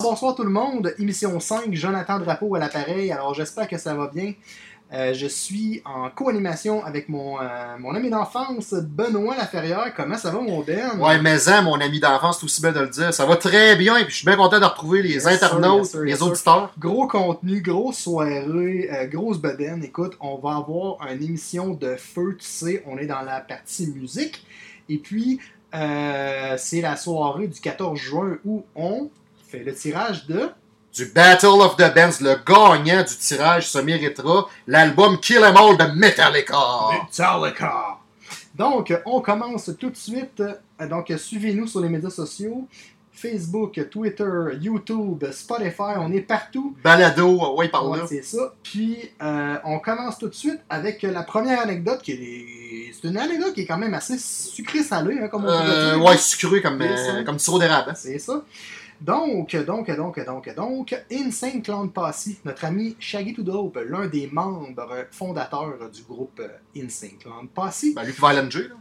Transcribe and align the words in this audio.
Bonsoir 0.00 0.34
tout 0.34 0.42
le 0.42 0.50
monde, 0.50 0.94
émission 0.98 1.38
5, 1.38 1.72
Jonathan 1.72 2.18
Drapeau 2.18 2.56
à 2.56 2.58
l'appareil. 2.58 3.12
Alors 3.12 3.34
j'espère 3.34 3.68
que 3.68 3.78
ça 3.78 3.94
va 3.94 4.10
bien. 4.12 4.32
Euh, 4.94 5.12
je 5.12 5.26
suis 5.26 5.82
en 5.84 6.08
co-animation 6.08 6.84
avec 6.84 7.08
mon, 7.08 7.40
euh, 7.40 7.44
mon 7.80 7.96
ami 7.96 8.10
d'enfance, 8.10 8.74
Benoît 8.74 9.36
Laferrière. 9.36 9.92
Comment 9.96 10.16
ça 10.16 10.30
va, 10.30 10.38
mon 10.40 10.60
Ben? 10.60 11.00
Ouais, 11.00 11.20
mais 11.20 11.48
hein, 11.48 11.62
mon 11.62 11.80
ami 11.80 11.98
d'enfance, 11.98 12.38
c'est 12.38 12.44
aussi 12.44 12.62
bien 12.62 12.70
de 12.70 12.78
le 12.78 12.88
dire. 12.88 13.12
Ça 13.12 13.26
va 13.26 13.34
très 13.36 13.74
bien, 13.74 13.96
et 13.96 14.04
puis 14.04 14.12
je 14.12 14.18
suis 14.18 14.26
bien 14.26 14.36
content 14.36 14.60
de 14.60 14.64
retrouver 14.64 15.02
les 15.02 15.14
Yes, 15.14 15.26
internautes, 15.26 15.94
yes, 15.94 15.96
les 15.96 16.22
auditeurs. 16.22 16.72
Gros 16.78 17.08
contenu, 17.08 17.60
grosse 17.60 17.98
soirée, 17.98 18.88
euh, 18.92 19.06
grosse 19.06 19.38
bedaine. 19.38 19.82
Écoute, 19.82 20.12
on 20.20 20.36
va 20.36 20.56
avoir 20.56 20.98
une 21.10 21.22
émission 21.24 21.70
de 21.70 21.96
feu, 21.96 22.36
tu 22.38 22.46
sais, 22.46 22.84
on 22.86 22.96
est 22.96 23.06
dans 23.06 23.22
la 23.22 23.40
partie 23.40 23.88
musique. 23.88 24.46
Et 24.88 24.98
puis, 24.98 25.40
c'est 25.72 26.80
la 26.80 26.96
soirée 26.96 27.48
du 27.48 27.60
14 27.60 27.98
juin 27.98 28.38
où 28.44 28.64
on 28.76 29.10
fait 29.48 29.64
le 29.64 29.74
tirage 29.74 30.26
de... 30.26 30.50
Du 30.94 31.06
Battle 31.06 31.46
of 31.60 31.76
the 31.76 31.92
Bands, 31.92 32.20
le 32.20 32.36
gagnant 32.46 33.02
du 33.02 33.16
tirage 33.16 33.68
se 33.68 33.78
méritera 33.78 34.46
l'album 34.68 35.18
Kill 35.18 35.38
'Em 35.42 35.56
All 35.56 35.76
de 35.76 35.98
Metallica. 35.98 36.56
Metallica. 37.02 37.98
Donc, 38.54 38.94
on 39.04 39.20
commence 39.20 39.70
tout 39.78 39.90
de 39.90 39.96
suite. 39.96 40.40
Donc, 40.88 41.12
suivez-nous 41.16 41.66
sur 41.66 41.80
les 41.80 41.88
médias 41.88 42.10
sociaux. 42.10 42.68
Facebook, 43.12 43.80
Twitter, 43.90 44.24
YouTube, 44.60 45.24
Spotify, 45.32 45.94
on 45.98 46.12
est 46.12 46.20
partout. 46.20 46.76
Balado, 46.82 47.54
ouais, 47.56 47.68
par 47.68 47.88
Ouais, 47.88 47.98
là. 47.98 48.04
c'est 48.08 48.22
ça. 48.22 48.52
Puis, 48.62 49.10
euh, 49.22 49.56
on 49.64 49.78
commence 49.78 50.18
tout 50.18 50.28
de 50.28 50.34
suite 50.34 50.60
avec 50.68 51.02
la 51.02 51.22
première 51.22 51.60
anecdote. 51.60 52.02
qui 52.02 52.12
est... 52.12 52.92
C'est 53.00 53.08
une 53.08 53.16
anecdote 53.16 53.54
qui 53.54 53.62
est 53.62 53.66
quand 53.66 53.78
même 53.78 53.94
assez 53.94 54.18
sucrée-salée, 54.18 55.18
hein, 55.22 55.28
comme 55.28 55.44
on 55.44 55.48
Euh, 55.48 55.94
dire. 55.96 56.04
ouais, 56.04 56.16
sucré 56.18 56.60
comme, 56.62 56.80
euh, 56.82 57.24
comme 57.24 57.36
du 57.36 57.42
sirop 57.42 57.58
d'érable. 57.58 57.90
hein. 57.90 57.94
C'est 57.96 58.18
ça. 58.18 58.42
Donc, 59.00 59.54
donc, 59.56 59.90
donc, 59.90 60.24
donc, 60.24 60.54
donc, 60.54 61.04
Insane 61.12 61.62
Clown 61.62 61.90
Posse, 61.92 62.28
notre 62.44 62.64
ami 62.64 62.96
Shaggy 62.98 63.34
Dope, 63.38 63.78
l'un 63.88 64.06
des 64.06 64.28
membres 64.28 64.68
fondateurs 65.10 65.90
du 65.90 66.02
groupe 66.02 66.40
euh, 66.40 66.48
Insane 66.82 67.18
Clown 67.20 67.48
Posse, 67.48 67.86
Ben, 67.94 68.04
lui 68.04 68.12
qui 68.12 68.20
va 68.20 68.28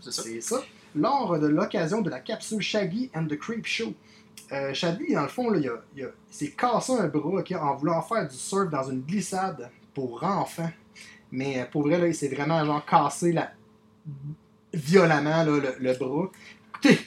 c'est 0.02 0.11
ça. 0.11 0.23
c'est 0.23 0.42
ça, 0.42 0.64
lors 0.95 1.38
de 1.39 1.47
l'occasion 1.47 2.02
de 2.02 2.09
la 2.09 2.20
capsule 2.20 2.61
Shaggy 2.61 3.09
and 3.16 3.25
the 3.25 3.38
Creep 3.38 3.66
Show. 3.66 3.94
Euh, 4.52 4.73
Shaggy, 4.73 5.14
dans 5.14 5.23
le 5.23 5.28
fond, 5.30 5.50
là, 5.50 5.58
il, 5.59 5.67
a- 5.67 5.81
il 5.95 6.03
a- 6.05 6.08
il 6.30 6.33
s'est 6.36 6.52
cassé 6.52 6.94
un 6.94 7.08
bras 7.08 7.39
ok, 7.39 7.52
en 7.59 7.75
voulant 7.75 8.02
faire 8.02 8.27
du 8.27 8.36
surf 8.36 8.70
dans 8.70 8.89
une 8.89 9.02
glissade 9.02 9.70
pour 9.94 10.23
enfants. 10.23 10.70
Mais 11.31 11.59
euh, 11.61 11.66
pour 11.72 11.81
vrai, 11.83 11.98
là, 11.98 12.08
il 12.08 12.16
s'est 12.16 12.30
vraiment 12.30 12.64
genre 12.64 12.86
cassé 12.86 13.32
la... 13.32 13.52
violemment 14.73 15.43
là, 15.43 15.45
le, 15.45 15.76
le 15.80 15.93
bras. 15.98 16.30
Écoutez, 16.70 16.99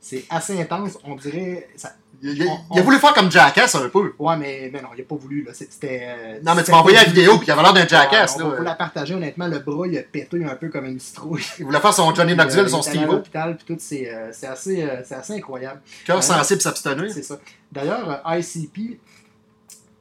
c'est 0.00 0.24
assez 0.30 0.60
intense, 0.60 0.98
on 1.04 1.14
dirait... 1.16 1.68
ça- 1.76 1.94
Il, 2.22 2.30
il- 2.36 2.46
On- 2.46 2.74
il 2.74 2.78
a 2.80 2.82
voulu 2.82 2.98
faire 2.98 3.14
comme 3.14 3.30
Jackass 3.30 3.74
un 3.76 3.88
peu. 3.88 4.12
Ouais, 4.18 4.36
mais, 4.36 4.70
mais 4.72 4.82
non, 4.82 4.88
il 4.96 5.00
a 5.00 5.04
pas 5.04 5.14
voulu. 5.14 5.42
Là. 5.44 5.52
C'était. 5.54 6.02
euh, 6.04 6.38
Non, 6.44 6.54
mais 6.54 6.62
tu 6.62 6.70
m'as 6.70 6.78
envoyé 6.78 6.98
la 6.98 7.04
vidéo, 7.04 7.38
puis 7.38 7.46
il 7.46 7.50
avait 7.50 7.62
l'air 7.62 7.72
d'un 7.72 7.86
Jackass. 7.86 8.36
Ouais, 8.36 8.42
on 8.44 8.48
va 8.50 8.60
la 8.60 8.74
partager, 8.74 9.14
honnêtement. 9.14 9.46
Le 9.46 9.58
bras, 9.60 9.86
il 9.86 9.96
a 9.98 10.02
pété 10.02 10.44
un 10.44 10.54
peu 10.54 10.68
comme 10.68 10.84
une 10.84 11.00
citrouille. 11.00 11.42
Il 11.58 11.64
voulait 11.64 11.80
faire 11.80 11.94
son 11.94 12.14
Johnny 12.14 12.34
Knoxville, 12.34 12.68
son 12.68 12.82
Steve-O. 12.82 13.12
l'hôpital, 13.12 13.56
puis 13.56 13.64
tout, 13.66 13.76
c'est 13.80 14.12
euh, 14.12 14.28
c'est 14.32 14.46
assez, 14.48 14.82
euh, 14.82 15.02
c'est 15.04 15.14
assez 15.14 15.32
incroyable. 15.34 15.80
Cœur 16.04 16.16
Ouais. 16.16 16.22
sensible 16.22 16.60
s'abstenir. 16.60 17.10
C'est 17.12 17.22
ça. 17.22 17.38
D'ailleurs, 17.72 18.22
ICP, 18.26 18.98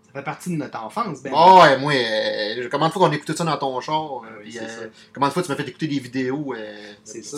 ça 0.08 0.14
fait 0.20 0.24
partie 0.26 0.50
de 0.50 0.56
notre 0.56 0.84
enfance. 0.84 1.22
Ben, 1.22 1.32
Oh, 1.36 1.60
ouais, 1.62 1.78
moi, 1.78 1.94
euh, 1.94 2.68
combien 2.72 2.88
de 2.88 2.94
fois 2.94 3.06
qu'on 3.08 3.12
a 3.14 3.16
écouté 3.16 3.36
ça 3.36 3.44
dans 3.44 3.58
ton 3.58 3.80
char? 3.80 4.22
euh, 4.26 4.42
Oui, 4.44 4.58
euh, 4.62 4.88
combien 5.14 5.30
de 5.30 5.34
fois 5.34 5.44
tu 5.44 5.50
m'as 5.52 5.56
fait 5.56 5.68
écouter 5.70 5.88
des 5.88 6.00
vidéos? 6.00 6.54
C'est 7.04 7.24
ça. 7.24 7.38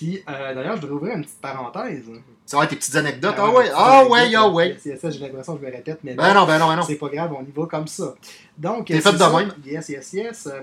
Puis, 0.00 0.22
euh, 0.30 0.54
d'ailleurs, 0.54 0.76
je 0.76 0.80
devrais 0.80 0.96
ouvrir 0.96 1.16
une 1.16 1.24
petite 1.24 1.42
parenthèse. 1.42 2.04
Ça 2.46 2.56
va 2.56 2.64
être 2.64 2.70
tes 2.70 2.76
petites 2.76 2.96
anecdotes. 2.96 3.34
Ah 3.36 3.44
Ah 3.46 3.52
ouais, 3.52 3.70
ah 3.74 4.06
ouais, 4.08 4.34
ah 4.34 4.48
ouais. 4.48 4.76
C'est 4.80 4.96
ça, 4.96 5.10
j'ai 5.10 5.18
l'impression 5.18 5.56
que 5.56 5.60
je 5.60 5.66
me 5.66 5.70
répète, 5.76 5.98
mais 6.02 6.14
Ben 6.14 6.32
non, 6.32 6.46
ben 6.46 6.58
non, 6.58 6.68
ben 6.68 6.76
non. 6.76 6.82
C'est 6.84 6.94
pas 6.96 7.10
grave, 7.10 7.34
on 7.38 7.42
y 7.44 7.50
va 7.54 7.66
comme 7.66 7.86
ça. 7.86 8.14
Donc, 8.56 8.86
T'es 8.86 8.94
euh, 8.96 9.00
fait 9.02 9.12
de 9.12 9.18
ça. 9.18 9.30
même? 9.30 9.52
Yes, 9.62 9.90
yes, 9.90 10.12
yes. 10.14 10.46
Euh, 10.46 10.62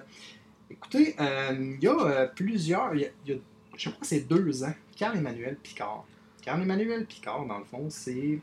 écoutez, 0.72 1.16
euh, 1.20 1.53
il 1.80 1.84
y 1.84 1.88
a 1.88 1.92
euh, 1.94 2.28
plusieurs. 2.36 2.96
Y 2.96 3.06
a, 3.06 3.09
y 3.28 3.34
a- 3.34 3.36
je 3.78 3.90
crois 3.90 4.02
que 4.02 4.08
c'est 4.08 4.22
deux 4.28 4.64
ans. 4.64 4.74
Carl-Emmanuel 4.98 5.56
Picard. 5.62 6.04
Carl-Emmanuel 6.44 7.06
Picard, 7.06 7.46
dans 7.46 7.59
le 7.59 7.66
fond, 7.66 7.86
c'est. 7.90 8.40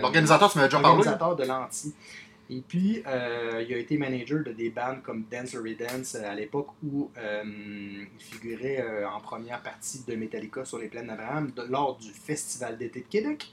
L'organisateur, 0.00 0.50
tu 0.50 0.56
m'as 0.58 0.64
déjà 0.64 0.80
parlé. 0.80 0.96
organisateur 0.96 1.36
de 1.36 1.44
l'Anti. 1.44 1.94
Et 2.48 2.62
puis, 2.66 3.02
euh, 3.06 3.64
il 3.66 3.74
a 3.74 3.78
été 3.78 3.98
manager 3.98 4.44
de 4.44 4.52
des 4.52 4.70
bands 4.70 4.98
comme 5.02 5.24
Dance 5.30 5.54
or 5.56 5.62
Dance 5.78 6.14
à 6.14 6.34
l'époque 6.34 6.68
où 6.84 7.10
euh, 7.18 7.42
il 7.44 8.22
figurait 8.22 8.80
euh, 8.80 9.08
en 9.08 9.20
première 9.20 9.60
partie 9.62 10.04
de 10.06 10.14
Metallica 10.14 10.64
sur 10.64 10.78
les 10.78 10.86
plaines 10.88 11.08
d'Abraham 11.08 11.50
lors 11.68 11.96
du 11.96 12.10
Festival 12.10 12.78
d'été 12.78 13.00
de 13.00 13.06
Québec. 13.08 13.46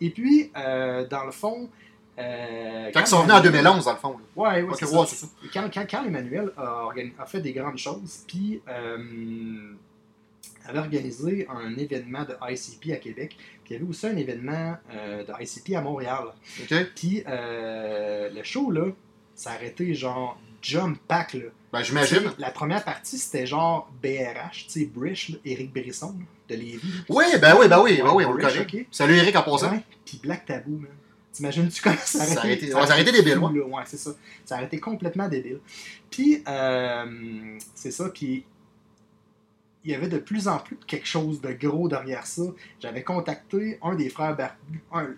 Et 0.00 0.10
puis, 0.10 0.50
euh, 0.56 1.06
dans 1.06 1.24
le 1.24 1.30
fond. 1.30 1.70
euh, 2.18 2.90
Quand 2.92 3.00
ils 3.00 3.06
sont 3.06 3.22
venus 3.22 3.34
en 3.34 3.40
2011, 3.42 3.84
dans 3.84 3.92
le 3.92 3.98
fond. 3.98 4.18
là. 4.18 4.24
Ouais, 4.34 4.66
c'est 4.78 4.86
ça. 4.86 4.96
Quand, 5.54 5.70
quand, 5.72 5.86
quand 5.88 6.04
Emmanuel 6.04 6.50
a, 6.56 6.88
a 7.18 7.26
fait 7.26 7.40
des 7.40 7.52
grandes 7.52 7.78
choses, 7.78 8.24
puis 8.26 8.60
euh, 8.68 9.72
avait 10.66 10.78
organisé 10.78 11.46
un 11.48 11.76
événement 11.76 12.24
de 12.24 12.34
ICP 12.50 12.92
à 12.92 12.96
Québec, 12.96 13.36
puis 13.64 13.70
il 13.70 13.72
y 13.74 13.76
avait 13.76 13.88
aussi 13.88 14.06
un 14.06 14.16
événement 14.16 14.76
euh, 14.94 15.24
de 15.24 15.32
ICP 15.42 15.74
à 15.74 15.80
Montréal. 15.80 16.28
OK? 16.62 16.74
Puis 16.94 17.22
euh, 17.26 18.30
le 18.30 18.42
show, 18.42 18.70
là, 18.70 18.86
ça 19.34 19.50
a 19.50 19.54
arrêté 19.54 19.94
genre 19.94 20.38
jump 20.60 20.98
pack, 21.08 21.34
là. 21.34 21.46
Ben, 21.72 21.82
j'imagine. 21.82 22.30
La 22.38 22.50
première 22.50 22.84
partie, 22.84 23.18
c'était 23.18 23.46
genre 23.46 23.90
BRH, 24.02 24.66
tu 24.66 24.80
sais, 24.80 24.84
Brish, 24.84 25.30
là, 25.30 25.38
Éric 25.44 25.72
Brisson, 25.72 26.14
de 26.48 26.54
Lévis. 26.54 26.82
Oui, 27.08 27.24
ben 27.40 27.56
oui, 27.58 27.66
ben 27.66 27.80
oui, 27.80 27.96
ben 28.02 28.12
oui, 28.12 28.24
on 28.26 28.32
le 28.32 28.42
connaît. 28.42 28.86
Salut 28.90 29.16
Eric 29.16 29.34
en 29.36 29.42
passant. 29.42 29.72
Ouais, 29.72 29.82
puis 30.04 30.20
Black 30.22 30.44
Tabou, 30.44 30.78
man. 30.78 30.90
T'imagines-tu 31.32 31.80
comment 31.82 31.96
ça 32.04 32.24
a 32.24 32.38
arrêté? 32.38 32.70
ça 32.70 32.78
a 32.78 32.90
arrêté 32.90 33.10
débile, 33.10 33.38
ouais. 33.38 33.60
Ouais, 33.60 33.82
c'est 33.86 33.96
ça. 33.96 34.10
Ça 34.44 34.58
a 34.58 34.62
été 34.62 34.78
complètement 34.78 35.28
débile. 35.28 35.60
Puis, 36.10 36.44
euh, 36.46 37.58
c'est 37.74 37.90
ça, 37.90 38.10
puis 38.10 38.44
il 39.84 39.90
y 39.90 39.94
avait 39.94 40.08
de 40.08 40.18
plus 40.18 40.48
en 40.48 40.58
plus 40.58 40.76
quelque 40.86 41.06
chose 41.06 41.40
de 41.40 41.52
gros 41.52 41.88
derrière 41.88 42.26
ça. 42.26 42.42
J'avais 42.80 43.02
contacté 43.02 43.78
un 43.82 43.94
des 43.94 44.08
frères 44.08 44.36
Barbu. 44.36 44.80
un- 44.92 45.08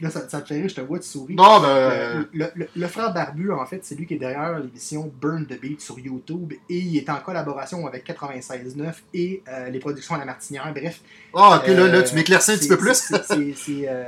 là, 0.00 0.10
ça, 0.10 0.28
ça 0.28 0.42
te 0.42 0.48
fait 0.48 0.56
rire, 0.60 0.68
je 0.68 0.74
te 0.74 0.80
vois, 0.82 0.98
tu 0.98 1.06
souris. 1.08 1.34
Non, 1.34 1.60
ben. 1.60 1.68
Euh, 1.68 1.90
euh, 2.20 2.24
le, 2.34 2.46
le- 2.54 2.68
le 2.76 2.86
frère 2.88 3.12
Barbu, 3.14 3.50
en 3.50 3.64
fait, 3.64 3.80
c'est 3.84 3.94
lui 3.94 4.06
qui 4.06 4.14
est 4.14 4.18
derrière 4.18 4.58
l'émission 4.58 5.10
Burn 5.20 5.46
the 5.46 5.58
Beat 5.58 5.80
sur 5.80 5.98
YouTube 5.98 6.52
et 6.68 6.76
il 6.78 6.96
est 6.98 7.08
en 7.08 7.16
collaboration 7.16 7.86
avec 7.86 8.04
96.9 8.06 9.02
et 9.14 9.42
euh, 9.48 9.70
les 9.70 9.78
productions 9.78 10.14
à 10.14 10.18
la 10.18 10.26
Martinière. 10.26 10.70
Bref, 10.74 11.00
Ah, 11.34 11.60
ok, 11.62 11.68
là, 11.68 11.88
là, 11.88 12.02
tu 12.02 12.14
m'éclaircis 12.14 12.52
un 12.52 12.58
petit 12.58 12.68
peu 12.68 12.76
plus. 12.76 12.92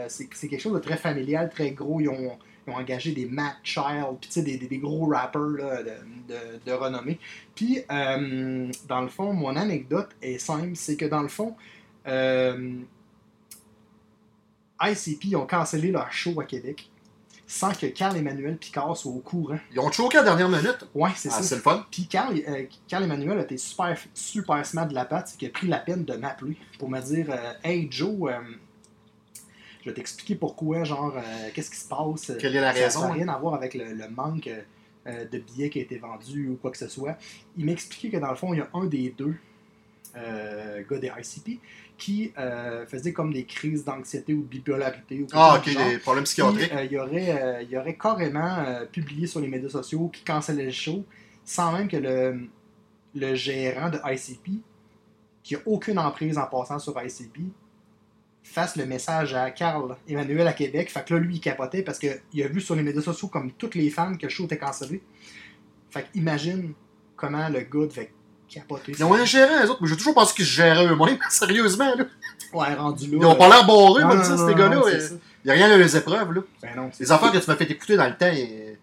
c'est- 0.09 0.49
quelque 0.49 0.60
chose 0.60 0.75
de 0.75 0.79
très 0.81 0.96
familial, 0.99 1.49
très 1.50 1.70
gros. 1.70 2.00
Ils 2.00 2.08
ont, 2.11 2.37
ont 2.69 2.75
engagé 2.76 3.12
des 3.12 3.26
Matt 3.26 3.56
Child, 3.62 4.19
puis 4.20 4.29
tu 4.29 4.35
sais, 4.35 4.43
des, 4.43 4.56
des- 4.59 4.67
des 4.69 4.79
gros 4.79 5.06
rappers 5.06 5.41
là, 5.41 5.82
de, 5.82 5.91
de- 6.29 6.61
de 6.67 6.73
renommée. 6.73 7.19
Puis, 7.55 7.81
euh, 7.91 8.70
dans 8.88 9.00
le 9.00 9.09
fond, 9.09 9.32
mon 9.32 9.56
anecdote 9.56 10.11
est 10.23 10.38
simple 10.38 10.73
c'est 10.75 10.97
que 10.97 11.05
dans 11.06 11.23
le 11.23 11.29
fond, 11.29 11.56
euh, 12.06 12.75
ICP 14.81 15.35
ont 15.37 15.47
cancellé 15.47 15.91
leur 15.91 16.12
show 16.12 16.38
à 16.41 16.44
Québec 16.44 16.88
sans 17.50 17.73
que 17.73 17.87
Carl-Emmanuel 17.87 18.59
Picard 18.59 18.94
soit 18.94 19.11
au 19.11 19.20
courant. 19.20 19.59
Ils 19.73 19.81
ont 19.81 19.91
choqué 19.91 20.19
à 20.19 20.23
la 20.23 20.37
dernière 20.37 20.50
minute? 20.50 20.87
Ouais, 20.94 21.09
c'est 21.17 21.31
Ah, 21.31 21.37
ça. 21.37 21.43
c'est 21.43 21.55
le 21.56 21.62
fun. 21.62 21.87
Puis 21.91 22.06
Carl, 22.06 22.38
euh, 22.47 22.65
Carl 22.87 23.05
Emmanuel 23.05 23.38
a 23.38 23.43
été 23.43 23.56
super, 23.56 23.97
super 24.12 24.67
smart 24.67 24.87
de 24.87 24.94
la 24.94 25.06
patte, 25.06 25.29
c'est 25.29 25.38
qu'il 25.38 25.49
a 25.49 25.50
pris 25.50 25.67
la 25.67 25.79
peine 25.79 26.05
de 26.05 26.12
m'appeler 26.15 26.59
pour 26.79 26.91
me 26.91 27.00
dire 27.00 27.29
euh, 27.31 27.53
Hey 27.65 27.88
Joe, 27.91 28.31
euh, 29.88 29.93
vais 29.93 29.94
t'expliquer 29.94 30.35
pourquoi, 30.37 30.85
genre, 30.85 31.14
euh, 31.17 31.20
qu'est-ce 31.55 31.70
qui 31.70 31.76
se 31.79 31.88
passe. 31.88 32.32
Quelle 32.38 32.56
est 32.56 32.61
la 32.61 32.73
Ça- 32.75 32.81
raison, 32.85 33.00
Ça 33.00 33.06
n'a 33.08 33.12
rien 33.14 33.29
à 33.29 33.38
voir 33.38 33.55
avec 33.55 33.75
le, 33.75 33.93
le 33.94 34.08
manque 34.08 34.46
euh, 34.49 34.61
euh, 35.06 35.25
de 35.26 35.38
billets 35.38 35.70
qui 35.70 35.79
a 35.79 35.82
été 35.82 35.99
vendu 35.99 36.49
ou 36.50 36.56
quoi 36.56 36.70
que 36.70 36.79
ce 36.79 36.88
soit. 36.88 37.17
Il 37.56 37.64
m'a 37.67 37.73
expliqué 37.73 38.11
que 38.11 38.17
dans 38.19 38.31
le 38.31 38.37
fond, 38.37 38.52
il 38.55 38.58
y 38.58 38.61
a 38.61 38.69
un 38.75 38.85
des 38.87 39.14
deux 39.17 39.35
euh, 40.17 40.82
gars 40.88 40.99
des 40.99 41.08
ICP, 41.19 41.61
qui 41.96 42.32
euh, 42.38 42.87
faisait 42.87 43.12
comme 43.12 43.32
des 43.32 43.44
crises 43.44 43.85
d'anxiété 43.85 44.32
ou 44.32 44.43
de 44.43 44.46
bipolarité. 44.46 45.20
Ou 45.23 45.26
Ah, 45.32 45.56
ok, 45.58 45.64
des 45.91 45.99
problèmes 45.99 46.25
psychiatriques. 46.25 46.73
euh, 46.73 46.84
il, 46.91 46.96
aurait, 46.99 47.43
euh, 47.43 47.62
il 47.62 47.76
aurait 47.76 47.96
carrément 47.96 48.58
euh, 48.58 48.84
publié 48.87 49.26
sur 49.26 49.41
les 49.41 49.49
médias 49.49 49.69
sociaux 49.69 50.08
qui 50.08 50.23
cancellait 50.25 50.64
le 50.67 50.70
show 50.70 51.05
sans 51.44 51.73
même 51.73 51.88
que 51.88 51.96
le, 51.96 52.49
le 53.14 53.34
gérant 53.34 53.91
de 53.91 53.99
ICP, 54.05 54.61
qui 55.43 55.56
a 55.56 55.58
aucune 55.67 55.99
emprise 55.99 56.37
en 56.38 56.46
passant 56.46 56.79
sur 56.79 56.94
ICP, 57.00 57.41
fasse 58.53 58.77
le 58.77 58.87
message 58.87 59.35
à 59.35 59.50
Carl 59.50 59.97
Emmanuel 60.09 60.47
à 60.47 60.53
Québec. 60.53 60.91
Fait 60.91 61.05
que 61.05 61.15
là, 61.15 61.21
lui, 61.21 61.37
il 61.37 61.41
capotait 61.41 61.83
parce 61.83 61.99
qu'il 61.99 62.43
a 62.43 62.49
vu 62.49 62.61
sur 62.61 62.75
les 62.75 62.83
médias 62.83 63.03
sociaux, 63.03 63.29
comme 63.29 63.53
toutes 63.53 63.75
les 63.75 63.91
fans, 63.91 64.17
que 64.17 64.25
le 64.27 64.31
show 64.31 64.45
était 64.45 64.59
cancellé. 64.59 65.03
Fait 65.91 66.03
que 66.03 66.06
imagine 66.15 66.73
comment 67.17 67.49
le 67.49 67.61
gars 67.61 67.87
devait 67.87 68.12
capoter. 68.49 68.93
Ils 68.99 69.05
ont 69.05 69.12
un 69.15 69.25
gérant, 69.25 69.65
eux 69.65 69.71
autres, 69.71 69.83
mais 69.83 69.89
j'ai 69.89 69.97
toujours 69.97 70.15
pensé 70.15 70.35
qu'ils 70.35 70.47
se 70.47 70.50
géraient 70.53 70.87
eux-mêmes, 70.87 71.19
sérieusement, 71.31 71.95
là. 71.95 72.05
Ouais, 72.53 72.75
rendu 72.75 73.11
là. 73.11 73.19
Ils 73.21 73.27
ont 73.27 73.35
pas 73.37 73.49
l'air 73.49 73.67
barrés, 73.67 74.03
non, 74.05 74.25
ça, 74.25 74.37
ces 74.37 74.55
gars-là. 74.55 74.81
euh. 74.87 75.09
Il 75.44 75.49
y 75.49 75.51
a 75.51 75.55
rien 75.55 75.69
dans 75.69 75.77
les 75.77 75.97
épreuves, 75.97 76.33
là. 76.33 76.41
Ben 76.62 76.71
non, 76.77 76.91
Les 76.99 77.12
affaires 77.12 77.31
que 77.31 77.39
tu 77.39 77.51
m'as 77.51 77.56
fait 77.56 77.71
écouter 77.71 77.97
dans 77.97 78.06
le 78.06 78.17
temps, 78.17 78.33
euh, 78.33 78.75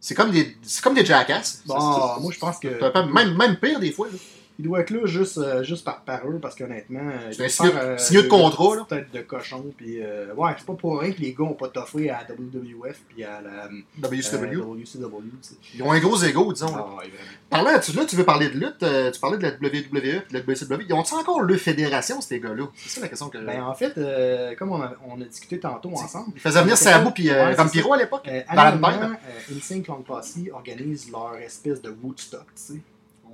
c'est 0.00 0.14
comme 0.14 0.30
des, 0.30 0.56
c'est 0.62 0.82
comme 0.82 0.94
des 0.94 1.04
jackasses. 1.04 1.62
Bon, 1.66 2.20
moi, 2.20 2.32
je 2.32 2.38
pense 2.38 2.58
que. 2.58 2.68
même, 3.12 3.36
même 3.36 3.56
pire, 3.56 3.80
des 3.80 3.90
fois, 3.92 4.06
là. 4.08 4.18
Il 4.60 4.64
doit 4.64 4.80
être 4.80 4.90
là 4.90 5.06
juste, 5.06 5.38
euh, 5.38 5.62
juste 5.62 5.84
par, 5.84 6.00
par 6.02 6.28
eux 6.28 6.40
parce 6.42 6.56
qu'honnêtement. 6.56 6.98
euh, 7.00 7.30
C'est 7.30 7.44
un 7.44 7.48
signe- 7.48 7.96
signe 7.96 8.22
de 8.22 8.26
contrat, 8.28 8.74
là. 8.74 8.86
Tête 8.88 9.12
de 9.12 9.20
cochon. 9.20 9.64
Puis, 9.76 10.02
euh, 10.02 10.34
ouais, 10.34 10.50
c'est 10.58 10.66
pas 10.66 10.72
pour 10.74 10.98
rien 11.00 11.12
que 11.12 11.20
les 11.20 11.32
gars 11.32 11.44
ont 11.44 11.54
pas 11.54 11.68
toffé 11.68 12.10
à 12.10 12.26
WWF 12.28 12.98
puis 13.08 13.22
à 13.22 13.40
la 13.40 13.68
WCW. 14.08 14.56
euh, 14.56 14.64
WCW. 14.64 15.30
Ils 15.76 15.82
ont 15.84 15.92
un 15.92 16.00
gros 16.00 16.16
ego, 16.24 16.52
disons. 16.52 16.72
Ah, 16.74 16.96
ouais. 16.98 17.10
Parlant, 17.48 17.78
tu, 17.78 17.92
là, 17.92 18.04
tu 18.04 18.16
veux 18.16 18.24
parler 18.24 18.48
de 18.48 18.58
lutte, 18.58 18.82
euh, 18.82 19.12
tu 19.12 19.20
parlais 19.20 19.38
de 19.38 19.42
la 19.44 19.50
WWE 19.50 19.96
et 20.04 20.32
de 20.32 20.32
la 20.32 20.40
WCW. 20.40 20.84
Ils 20.88 20.92
ont-ils 20.92 21.14
encore 21.14 21.40
le 21.42 21.56
fédération, 21.56 22.20
ces 22.20 22.40
gars-là? 22.40 22.64
C'est 22.74 22.88
ça 22.88 23.00
la 23.00 23.08
question 23.08 23.28
que. 23.28 23.38
Ben, 23.38 23.62
en 23.62 23.74
fait, 23.74 23.96
euh, 23.96 24.56
comme 24.56 24.72
on 24.72 24.82
a, 24.82 24.92
on 25.08 25.20
a 25.20 25.24
discuté 25.24 25.60
tantôt 25.60 25.90
ensemble, 25.92 26.32
Ils 26.34 26.40
faisaient 26.40 26.62
venir 26.62 26.76
Sabu 26.76 27.10
puis 27.14 27.30
euh, 27.30 27.52
Vampiro 27.52 27.92
à 27.92 27.96
l'époque. 27.96 28.26
euh, 28.26 28.42
annuellement, 28.48 28.88
euh, 28.88 29.56
Insane 29.56 29.82
Clown 29.84 30.02
Posse 30.02 30.34
organise 30.52 31.10
leur 31.12 31.36
espèce 31.36 31.80
de 31.80 31.94
Woodstock, 32.02 32.46
tu 32.56 32.74
sais. 32.74 32.80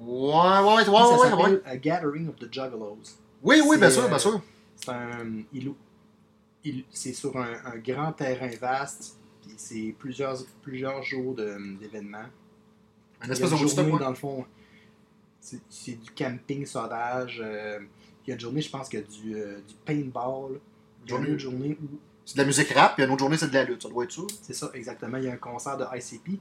Ouais, 0.04 0.58
ouais, 0.60 0.88
ouais, 0.88 0.88
ouais, 0.88 1.32
ouais, 1.34 1.52
ouais. 1.52 1.62
A 1.64 1.76
Gathering 1.76 2.28
of 2.28 2.36
the 2.36 2.52
Juggalos. 2.52 2.98
Oui, 3.42 3.60
oui, 3.66 3.78
bien 3.78 3.90
sûr, 3.90 4.06
bien 4.06 4.16
euh, 4.16 4.18
sûr. 4.18 4.40
C'est 4.76 4.90
un. 4.90 5.26
il- 5.52 5.72
il- 6.64 6.84
c'est 6.90 7.12
sur 7.12 7.36
un, 7.36 7.54
un 7.64 7.76
grand 7.78 8.12
terrain 8.12 8.50
vaste, 8.60 9.16
puis 9.42 9.54
c'est 9.56 9.94
plusieurs, 9.98 10.36
plusieurs 10.62 11.02
jours 11.02 11.34
d'événements. 11.34 12.26
A 13.20 13.26
espèce 13.28 13.50
de 13.50 13.56
journée, 13.56 13.98
dans 13.98 14.08
le 14.10 14.14
fond, 14.14 14.44
c'est 15.40 16.00
du 16.00 16.10
camping 16.10 16.66
sauvage. 16.66 17.40
euh, 17.44 17.80
il 18.26 18.30
y 18.30 18.32
a 18.32 18.34
une 18.34 18.40
journée, 18.40 18.62
je 18.62 18.70
pense, 18.70 18.88
qu'il 18.88 19.00
y 19.00 19.02
a 19.02 19.06
du, 19.06 19.34
euh, 19.36 19.58
du 19.60 19.74
paintball. 19.84 20.58
Il 21.04 21.10
y 21.12 21.14
a 21.14 21.18
une 21.18 21.26
autre 21.32 21.38
journée 21.38 21.76
où. 21.82 21.98
C'est 22.24 22.36
de 22.36 22.40
la 22.40 22.46
musique 22.46 22.70
rap, 22.70 22.94
puis 22.94 23.04
une 23.04 23.10
autre 23.10 23.20
journée, 23.20 23.36
c'est 23.36 23.48
de 23.48 23.54
la 23.54 23.64
lutte. 23.64 23.82
Ça 23.82 23.88
doit 23.90 24.04
être 24.04 24.12
ça. 24.12 24.22
C'est 24.40 24.54
ça, 24.54 24.70
exactement. 24.72 25.18
Il 25.18 25.24
y 25.24 25.28
a 25.28 25.32
un 25.32 25.36
concert 25.36 25.76
de 25.76 25.84
ICP. 25.94 26.40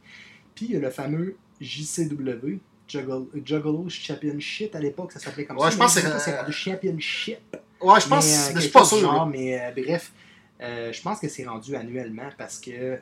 Puis 0.55 0.65
il 0.67 0.71
y 0.71 0.75
a 0.77 0.79
le 0.79 0.89
fameux 0.89 1.35
JCW, 1.59 2.59
Juggle- 2.87 3.27
Juggalo 3.45 3.85
Championship 3.89 4.75
à 4.75 4.79
l'époque, 4.79 5.11
ça 5.11 5.19
s'appelait 5.19 5.45
comme 5.45 5.57
Ouais, 5.57 5.65
ça. 5.65 5.69
je 5.71 5.77
pense 5.77 5.95
que 5.95 6.01
c'est- 6.19 6.37
rendu 6.39 6.51
Championship. 6.51 7.39
Ouais, 7.81 7.99
je 7.99 8.07
pense, 8.07 8.25
Mais, 8.25 8.33
euh, 8.33 8.39
mais 8.49 8.55
je 8.55 8.59
suis 8.61 8.69
pas 8.71 8.85
sûr. 8.85 8.99
genre, 8.99 9.25
là. 9.25 9.31
mais 9.31 9.59
euh, 9.59 9.71
bref, 9.83 10.11
euh, 10.61 10.91
je 10.93 11.01
pense 11.01 11.19
que 11.19 11.27
c'est 11.27 11.45
rendu 11.45 11.75
annuellement 11.75 12.29
parce 12.37 12.59
que 12.59 12.99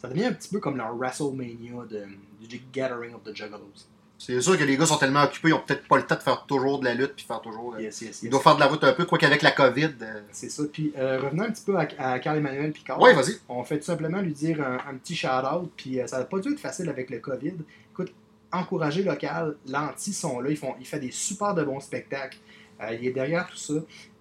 ça 0.00 0.08
devient 0.08 0.24
un 0.26 0.32
petit 0.32 0.48
peu 0.48 0.58
comme 0.60 0.76
leur 0.76 0.94
WrestleMania 0.96 1.84
de, 1.90 2.04
du 2.46 2.60
Gathering 2.72 3.14
of 3.14 3.22
the 3.24 3.34
Juggalos. 3.34 3.86
C'est 4.16 4.40
sûr 4.40 4.56
que 4.56 4.64
les 4.64 4.76
gars 4.76 4.86
sont 4.86 4.96
tellement 4.96 5.24
occupés, 5.24 5.48
ils 5.48 5.54
ont 5.54 5.60
peut-être 5.66 5.86
pas 5.88 5.96
le 5.96 6.04
temps 6.04 6.14
de 6.14 6.20
faire 6.22 6.46
toujours 6.46 6.78
de 6.78 6.84
la 6.84 6.94
lutte, 6.94 7.14
puis 7.16 7.24
faire 7.26 7.40
toujours. 7.40 7.78
Yes, 7.78 8.00
yes, 8.00 8.22
Ils 8.22 8.30
doivent 8.30 8.42
faire 8.42 8.54
de 8.54 8.60
la 8.60 8.66
route 8.66 8.82
un 8.84 8.92
peu, 8.92 9.04
quoi 9.04 9.18
qu'avec 9.18 9.42
la 9.42 9.50
COVID. 9.50 9.90
C'est 10.30 10.48
ça. 10.50 10.62
Puis 10.72 10.92
euh, 10.96 11.20
revenons 11.20 11.42
un 11.44 11.50
petit 11.50 11.64
peu 11.64 11.76
à, 11.76 12.18
Carl-Emmanuel 12.18 12.72
Picard. 12.72 13.00
Ouais, 13.00 13.12
vas-y. 13.12 13.34
On 13.48 13.64
fait 13.64 13.78
tout 13.78 13.84
simplement 13.84 14.20
lui 14.20 14.32
dire 14.32 14.60
un, 14.62 14.78
un 14.88 14.94
petit 14.96 15.16
shout-out, 15.16 15.70
puis 15.76 16.00
euh, 16.00 16.06
ça 16.06 16.18
n'a 16.18 16.24
pas 16.24 16.38
dû 16.38 16.52
être 16.52 16.60
facile 16.60 16.88
avec 16.88 17.10
le 17.10 17.18
COVID. 17.18 17.54
Écoute, 17.92 18.12
encourager 18.54 19.02
local, 19.02 19.56
l'anti 19.68 20.12
sont 20.12 20.40
là, 20.40 20.50
ils 20.50 20.56
font, 20.56 20.74
il 20.80 20.86
fait 20.86 21.00
des 21.00 21.10
super 21.10 21.54
de 21.54 21.64
bons 21.64 21.80
spectacles. 21.80 22.38
Euh, 22.80 22.96
il 22.98 23.06
est 23.06 23.12
derrière 23.12 23.46
tout 23.46 23.56
ça. 23.56 23.74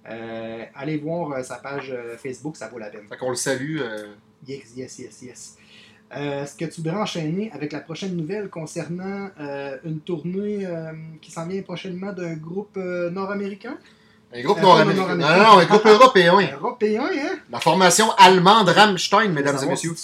Euh, 0.09 0.65
allez 0.75 0.97
voir 0.97 1.31
euh, 1.31 1.43
sa 1.43 1.55
page 1.55 1.93
Facebook, 2.21 2.57
ça 2.57 2.67
vaut 2.67 2.79
la 2.79 2.89
peine. 2.89 3.07
Fait 3.07 3.17
qu'on 3.17 3.29
le 3.29 3.35
salue. 3.35 3.79
Yes, 4.47 4.73
yes, 4.75 4.99
yes, 4.99 5.21
yes. 5.21 5.57
Est-ce 6.15 6.55
que 6.55 6.65
tu 6.65 6.81
voudrais 6.81 7.01
enchaîner 7.01 7.51
avec 7.53 7.71
la 7.71 7.79
prochaine 7.79 8.15
nouvelle 8.15 8.49
concernant 8.49 9.29
une 9.83 9.99
tournée 10.01 10.67
qui 11.21 11.31
s'en 11.31 11.47
vient 11.47 11.61
prochainement 11.63 12.13
d'un 12.13 12.35
groupe 12.35 12.75
nord-américain? 12.75 13.77
un 14.35 14.41
groupe 14.41 14.61
nord-américain. 14.61 15.15
Non, 15.15 15.37
non, 15.37 15.57
un 15.59 15.65
groupe 15.65 15.85
européen. 15.85 16.33
Européen, 16.59 17.03
hein? 17.11 17.35
La 17.51 17.59
formation 17.59 18.11
allemande 18.17 18.69
Rammstein, 18.69 19.29
mesdames 19.29 19.57
et 19.63 19.67
messieurs. 19.67 19.95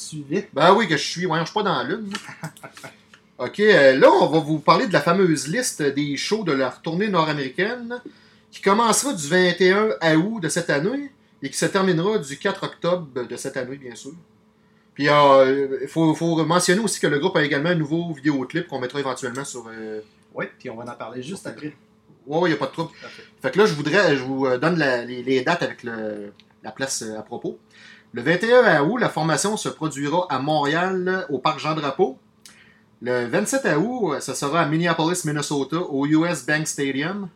Ben 0.54 0.74
oui, 0.74 0.88
que 0.88 0.98
je 0.98 1.04
suis. 1.04 1.26
Ouais, 1.26 1.40
je 1.40 1.46
suis 1.46 1.54
pas 1.54 1.64
dans 1.64 1.78
la 1.78 1.84
lune. 1.84 2.12
ok, 3.40 3.60
euh, 3.62 3.98
là, 3.98 4.10
on 4.12 4.28
va 4.28 4.40
vous 4.40 4.60
parler 4.60 4.88
de 4.88 4.94
la 4.94 5.02
fameuse 5.02 5.48
liste 5.48 5.82
des 5.82 6.18
shows 6.18 6.44
de 6.44 6.52
leur 6.52 6.82
tournée 6.82 7.08
nord-américaine 7.08 8.02
qui 8.52 8.62
commencera 8.62 9.14
du 9.14 9.28
21 9.28 10.16
août 10.18 10.40
de 10.42 10.50
cette 10.50 10.70
année 10.70 11.12
et 11.42 11.50
qui 11.50 11.58
se 11.58 11.66
terminera 11.66 12.18
du 12.18 12.38
4 12.38 12.64
octobre 12.64 13.08
de 13.24 13.36
cette 13.38 13.58
année, 13.58 13.78
bien 13.78 13.96
sûr. 13.96 14.12
Puis 14.94 15.08
euh, 15.10 15.78
il 15.82 15.88
faut, 15.88 16.14
faut 16.14 16.44
mentionner 16.46 16.82
aussi 16.82 17.00
que 17.00 17.08
le 17.08 17.20
groupe 17.20 17.36
a 17.38 17.44
également 17.44 17.70
un 17.70 17.76
nouveau 17.76 18.12
vidéoclip 18.14 18.68
qu'on 18.68 18.80
mettra 18.80 19.00
éventuellement 19.00 19.46
sur. 19.46 19.66
euh, 19.72 20.02
Oui, 20.36 20.46
puis 20.58 20.70
on 20.70 20.76
va 20.76 20.84
en 20.92 20.96
parler 20.96 21.22
juste 21.24 21.48
après. 21.48 21.74
Ouais, 22.28 22.50
il 22.50 22.52
n'y 22.52 22.54
a 22.54 22.58
pas 22.58 22.66
de 22.68 22.72
trouble. 22.74 22.92
Fait 23.42 23.52
que 23.52 23.58
là, 23.58 23.66
je 23.66 23.74
voudrais, 23.74 24.16
je 24.18 24.24
vous 24.24 24.46
euh, 24.46 24.58
donne 24.58 24.78
la- 24.78 25.06
les, 25.06 25.24
les 25.24 25.42
dates 25.42 25.64
avec 25.64 25.84
le- 25.84 26.34
la 26.64 26.72
place 26.72 27.02
euh, 27.04 27.18
à 27.18 27.22
propos. 27.24 27.58
Le 28.12 28.22
21 28.22 28.84
août, 28.84 28.98
la 28.98 29.08
formation 29.10 29.56
se 29.56 29.70
produira 29.70 30.28
à 30.30 30.40
Montréal, 30.40 31.26
au 31.30 31.38
Parc 31.40 31.60
Jean-Drapeau. 31.60 32.18
Le 33.02 33.28
27 33.28 33.78
août, 33.78 34.14
euh, 34.14 34.20
ce 34.20 34.34
sera 34.34 34.62
à 34.62 34.66
Minneapolis, 34.68 35.24
Minnesota, 35.26 35.78
au 35.78 36.06
US 36.06 36.46
Bank 36.46 36.68
Stadium. 36.68 37.30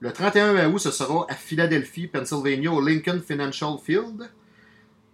Le 0.00 0.12
31 0.12 0.70
août, 0.70 0.78
ce 0.78 0.90
sera 0.90 1.26
à 1.28 1.34
Philadelphie, 1.34 2.06
Pennsylvania, 2.06 2.70
au 2.70 2.80
Lincoln 2.80 3.20
Financial 3.26 3.76
Field. 3.82 4.30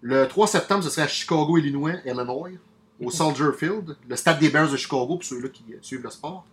Le 0.02 0.26
3 0.26 0.46
septembre, 0.48 0.82
ce 0.84 0.90
sera 0.90 1.04
à 1.06 1.08
Chicago, 1.08 1.56
Illinois, 1.56 1.94
Illinois, 2.04 2.50
au 3.00 3.10
Soldier 3.10 3.52
Field, 3.56 3.96
le 4.08 4.16
stade 4.16 4.38
des 4.40 4.50
Bears 4.50 4.70
de 4.70 4.76
Chicago, 4.76 5.06
pour 5.06 5.24
ceux-là 5.24 5.48
qui 5.48 5.64
euh, 5.72 5.78
suivent 5.80 6.02
le 6.02 6.10
sport. 6.10 6.44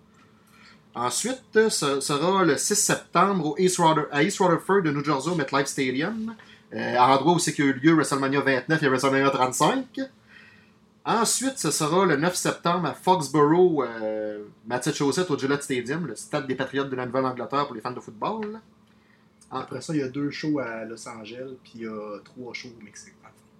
Ensuite, 0.93 1.41
euh, 1.55 1.69
ce 1.69 1.99
sera 1.99 2.43
le 2.43 2.57
6 2.57 2.75
septembre 2.75 3.47
au 3.47 3.55
East 3.57 3.77
Ruther- 3.79 4.07
à 4.11 4.23
East 4.23 4.37
Rutherford 4.39 4.83
de 4.83 4.91
New 4.91 5.03
Jersey 5.03 5.31
au 5.31 5.35
MetLife 5.35 5.67
Stadium, 5.67 6.35
euh, 6.73 6.97
endroit 6.97 7.33
où 7.33 7.39
c'est 7.39 7.53
qu'il 7.53 7.65
y 7.65 7.67
a 7.67 7.71
eu 7.71 7.73
lieu 7.73 7.93
WrestleMania 7.93 8.41
29 8.41 8.83
et 8.83 8.87
WrestleMania 8.87 9.29
35. 9.29 9.85
Ensuite, 11.03 11.57
ce 11.57 11.71
sera 11.71 12.05
le 12.05 12.15
9 12.15 12.35
septembre 12.35 12.87
à 12.87 12.93
Foxborough, 12.93 13.83
euh, 13.83 14.43
Massachusetts, 14.67 15.29
au 15.31 15.37
Gillette 15.37 15.63
Stadium, 15.63 16.05
le 16.05 16.15
stade 16.15 16.45
des 16.45 16.55
Patriotes 16.55 16.89
de 16.89 16.95
la 16.95 17.07
Nouvelle-Angleterre 17.07 17.65
pour 17.65 17.73
les 17.75 17.81
fans 17.81 17.91
de 17.91 17.99
football. 17.99 18.59
Après 19.49 19.81
ça, 19.81 19.93
il 19.93 19.99
y 19.99 20.03
a 20.03 20.07
deux 20.07 20.29
shows 20.29 20.59
à 20.59 20.85
Los 20.85 21.07
Angeles, 21.07 21.55
puis 21.63 21.73
il 21.75 21.81
y 21.81 21.87
a 21.87 22.19
trois 22.23 22.53
shows 22.53 22.69
au 22.79 22.83
Mexique. 22.83 23.13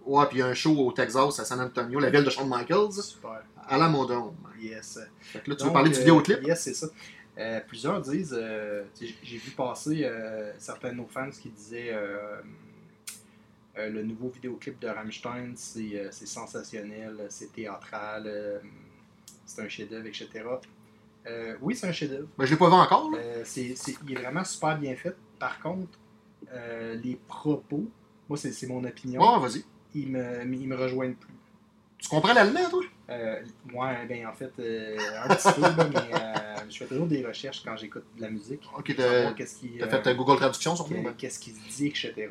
Ouais, 0.05 0.25
puis 0.27 0.37
il 0.37 0.39
y 0.39 0.43
a 0.43 0.47
un 0.47 0.53
show 0.53 0.75
au 0.77 0.91
Texas, 0.91 1.39
à 1.39 1.45
San 1.45 1.59
Antonio, 1.59 1.99
la 1.99 2.09
ville 2.09 2.23
de 2.23 2.29
Shawn 2.29 2.49
Michaels, 2.49 2.93
Super. 2.93 3.43
à 3.67 3.77
la 3.77 3.87
Modome. 3.87 4.33
Yes. 4.59 4.99
Fait 5.19 5.39
que 5.39 5.49
là, 5.49 5.55
tu 5.55 5.63
veux 5.63 5.67
Donc, 5.67 5.73
parler 5.73 5.89
du 5.89 5.95
euh, 5.95 5.99
vidéoclip? 5.99 6.43
Yes, 6.43 6.61
c'est 6.61 6.73
ça. 6.73 6.87
Euh, 7.37 7.59
plusieurs 7.67 8.01
disent, 8.01 8.37
euh, 8.37 8.83
j'ai 8.99 9.37
vu 9.37 9.51
passer 9.51 10.09
certains 10.57 10.89
de 10.89 10.95
nos 10.97 11.07
fans 11.07 11.29
qui 11.29 11.49
disaient 11.49 11.95
euh, 13.77 13.89
le 13.89 14.03
nouveau 14.03 14.29
vidéoclip 14.29 14.79
de 14.79 14.87
Rammstein, 14.87 15.53
c'est 15.55 15.95
euh, 15.99 16.11
sensationnel, 16.11 17.25
c'est 17.29 17.51
théâtral, 17.53 18.23
euh, 18.27 18.59
c'est 19.45 19.61
un 19.61 19.69
chef-d'œuvre, 19.69 20.07
etc. 20.07 20.27
Oui, 21.61 21.75
c'est 21.75 21.87
un 21.87 21.91
chef-d'œuvre. 21.91 22.27
Ben, 22.37 22.45
je 22.45 22.51
l'ai 22.51 22.57
pas 22.57 22.67
vu 22.67 22.73
encore, 22.75 23.11
c'est- 23.43 23.75
il 24.07 24.11
est 24.13 24.15
vraiment 24.21 24.43
super 24.43 24.77
bien 24.77 24.95
fait. 24.95 25.15
Par 25.39 25.59
contre, 25.61 25.97
les 26.51 27.19
propos, 27.27 27.85
moi, 28.27 28.37
c'est 28.37 28.67
mon 28.67 28.83
opinion, 28.83 29.21
Ouais, 29.21 29.39
vas-y. 29.47 29.63
ils, 29.93 30.09
me, 30.11 30.43
ils 30.53 30.67
me 30.67 30.75
rejoignent 30.75 31.13
plus. 31.13 31.33
Tu 31.99 32.09
comprends 32.09 32.33
l'allemand, 32.33 32.67
toi? 32.69 32.81
Ouais, 33.09 34.05
ben 34.07 34.25
en 34.25 34.33
fait, 34.33 34.51
euh, 34.59 34.97
un 35.23 35.35
petit 35.35 35.53
peu, 35.53 35.61
mais 35.93 36.69
je 36.69 36.77
fais 36.77 36.85
toujours 36.87 37.05
des 37.07 37.23
recherches 37.25 37.61
quand 37.63 37.75
j'écoute 37.77 38.05
de 38.17 38.21
la 38.21 38.29
musique. 38.29 38.63
Ok, 38.75 38.95
t'as 38.95 39.33
fait 39.87 40.01
ta 40.01 40.13
Google 40.13 40.37
Traduction 40.37 40.75
sur 40.75 40.87
qu'est-ce 41.17 41.39
qui 41.39 41.51
se 41.51 41.77
dit, 41.77 41.87
etc. 41.87 42.29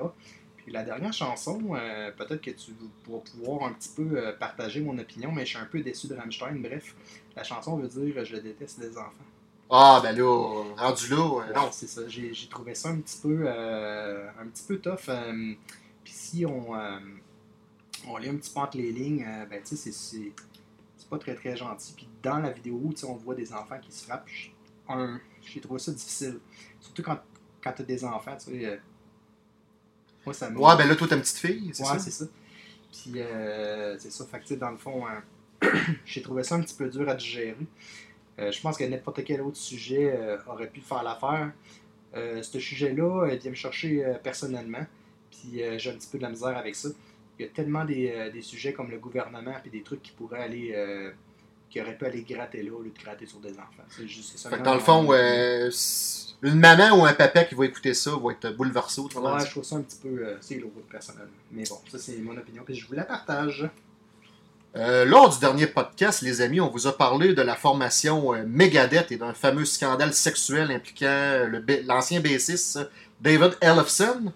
Puis 0.64 0.72
la 0.72 0.82
dernière 0.84 1.12
chanson, 1.12 1.60
euh, 1.74 2.10
peut-être 2.12 2.40
que 2.42 2.50
tu 2.50 2.72
pourras 3.04 3.20
pouvoir 3.20 3.68
un 3.68 3.72
petit 3.72 3.90
peu 3.94 4.08
euh, 4.18 4.32
partager 4.32 4.80
mon 4.80 4.98
opinion, 4.98 5.32
mais 5.32 5.44
je 5.46 5.50
suis 5.56 5.58
un 5.58 5.66
peu 5.66 5.80
déçu 5.80 6.06
de 6.08 6.14
Rammstein. 6.14 6.60
Bref, 6.60 6.94
la 7.36 7.44
chanson 7.44 7.76
veut 7.76 7.88
dire 7.88 8.24
Je 8.24 8.36
déteste 8.36 8.78
les 8.80 8.96
enfants. 8.98 9.12
Ah, 9.70 10.00
ben 10.02 10.16
là, 10.16 10.64
rendu 10.76 11.08
là, 11.08 11.42
euh, 11.48 11.52
non. 11.54 11.68
C'est 11.72 11.86
ça. 11.86 12.02
J'ai 12.08 12.34
j'ai 12.34 12.48
trouvé 12.48 12.74
ça 12.74 12.88
un 12.90 12.96
petit 13.00 13.18
peu, 13.22 13.44
euh, 13.46 14.28
un 14.40 14.46
petit 14.48 14.64
peu 14.66 14.78
tough. 14.78 15.08
euh, 15.08 15.54
Puis 16.04 16.12
si 16.12 16.44
on, 16.46 16.74
euh, 16.74 16.98
on 18.06 18.16
lit 18.16 18.28
un 18.28 18.36
petit 18.36 18.52
peu 18.52 18.60
entre 18.60 18.76
les 18.78 18.92
lignes, 18.92 19.24
euh, 19.26 19.46
ben 19.46 19.60
tu 19.62 19.68
sais, 19.70 19.76
c'est- 19.76 19.92
c'est 19.92 20.32
c'est 20.96 21.08
pas 21.08 21.18
très 21.18 21.34
très 21.34 21.56
gentil. 21.56 21.94
Puis 21.94 22.08
dans 22.22 22.38
la 22.38 22.50
vidéo, 22.50 22.80
tu 22.90 22.98
sais, 22.98 23.06
on 23.06 23.14
voit 23.16 23.34
des 23.34 23.52
enfants 23.52 23.78
qui 23.80 23.92
se 23.92 24.04
frappent. 24.04 24.28
J'ai 25.42 25.60
trouvé 25.60 25.78
ça 25.78 25.92
difficile. 25.92 26.38
Surtout 26.80 27.02
quand, 27.02 27.18
quand 27.62 27.72
tu 27.72 27.82
as 27.82 27.84
des 27.84 28.04
enfants, 28.04 28.36
tu 28.36 28.60
sais. 28.60 28.80
Moi, 30.24 30.34
ça. 30.34 30.50
Ouais, 30.50 30.76
ben 30.76 30.86
là, 30.88 30.94
toi, 30.96 31.06
t'as 31.08 31.16
une 31.16 31.22
petite 31.22 31.38
fille, 31.38 31.70
c'est 31.72 31.82
Ouais, 31.82 31.88
ça? 31.90 31.98
c'est 31.98 32.10
ça. 32.10 32.24
Puis, 32.92 33.12
euh, 33.20 33.96
c'est 33.98 34.10
ça. 34.12 34.26
Fait 34.26 34.40
que, 34.40 34.54
dans 34.54 34.70
le 34.70 34.76
fond, 34.76 35.04
euh, 35.06 35.68
j'ai 36.04 36.22
trouvé 36.22 36.42
ça 36.42 36.56
un 36.56 36.60
petit 36.60 36.74
peu 36.74 36.88
dur 36.88 37.08
à 37.08 37.14
digérer. 37.14 37.56
Euh, 38.38 38.50
je 38.52 38.60
pense 38.60 38.76
que 38.76 38.84
n'importe 38.84 39.22
quel 39.24 39.40
autre 39.42 39.56
sujet 39.56 40.12
euh, 40.16 40.36
aurait 40.46 40.68
pu 40.68 40.80
faire 40.80 41.02
l'affaire. 41.02 41.52
Ce 42.14 42.58
sujet-là, 42.58 43.28
il 43.32 43.38
vient 43.38 43.50
me 43.50 43.56
chercher 43.56 44.04
personnellement. 44.22 44.84
Puis, 45.30 45.62
j'ai 45.78 45.90
un 45.90 45.94
petit 45.94 46.08
peu 46.10 46.18
de 46.18 46.24
la 46.24 46.30
misère 46.30 46.56
avec 46.56 46.74
ça. 46.74 46.88
Il 47.38 47.46
y 47.46 47.48
a 47.48 47.52
tellement 47.52 47.84
des, 47.84 48.30
des 48.32 48.42
sujets 48.42 48.72
comme 48.72 48.90
le 48.90 48.98
gouvernement, 48.98 49.54
puis 49.62 49.70
des 49.70 49.82
trucs 49.82 50.02
qui 50.02 50.10
pourraient 50.10 50.42
aller. 50.42 50.74
Qui 51.70 51.80
auraient 51.80 51.96
pu 51.96 52.04
aller 52.04 52.22
gratter 52.22 52.62
là 52.62 52.72
au 52.72 52.82
lieu 52.82 52.90
de 52.90 53.02
gratter 53.02 53.26
sur 53.26 53.38
des 53.38 53.52
enfants. 53.52 53.84
C'est 53.88 54.06
juste 54.08 54.36
ça. 54.36 54.50
Fait 54.50 54.58
que 54.58 54.62
dans 54.62 54.74
le 54.74 54.80
fond, 54.80 55.06
euh, 55.12 55.70
une 56.42 56.58
maman 56.58 56.98
ou 56.98 57.04
un 57.04 57.12
papa 57.12 57.44
qui 57.44 57.54
va 57.54 57.64
écouter 57.64 57.94
ça 57.94 58.10
va 58.22 58.32
être 58.32 58.56
bouleversé 58.56 59.00
au 59.00 59.08
travers 59.08 59.36
de 59.36 59.36
Ouais, 59.38 59.46
je 59.46 59.50
trouve 59.52 59.64
ça 59.64 59.76
un 59.76 59.82
petit 59.82 59.98
peu. 60.02 60.08
euh, 60.08 60.36
c'est 60.40 60.56
lourd, 60.56 60.72
personnellement. 60.90 61.30
Mais 61.52 61.62
bon, 61.70 61.78
ça, 61.90 61.98
c'est 61.98 62.16
mon 62.18 62.36
opinion, 62.36 62.62
puis 62.64 62.74
je 62.74 62.86
vous 62.86 62.94
la 62.94 63.04
partage. 63.04 63.68
Euh, 64.76 65.04
lors 65.04 65.28
du 65.30 65.38
dernier 65.40 65.66
podcast, 65.66 66.22
les 66.22 66.40
amis, 66.42 66.60
on 66.60 66.68
vous 66.68 66.86
a 66.86 66.96
parlé 66.96 67.34
de 67.34 67.42
la 67.42 67.56
formation 67.56 68.32
Megadeth 68.46 69.10
et 69.12 69.16
d'un 69.16 69.32
fameux 69.32 69.64
scandale 69.64 70.12
sexuel 70.12 70.70
impliquant 70.70 71.48
l'ancien 71.86 72.20
bassiste 72.20 72.78
David 73.20 73.56
Ellefson. 73.60 74.32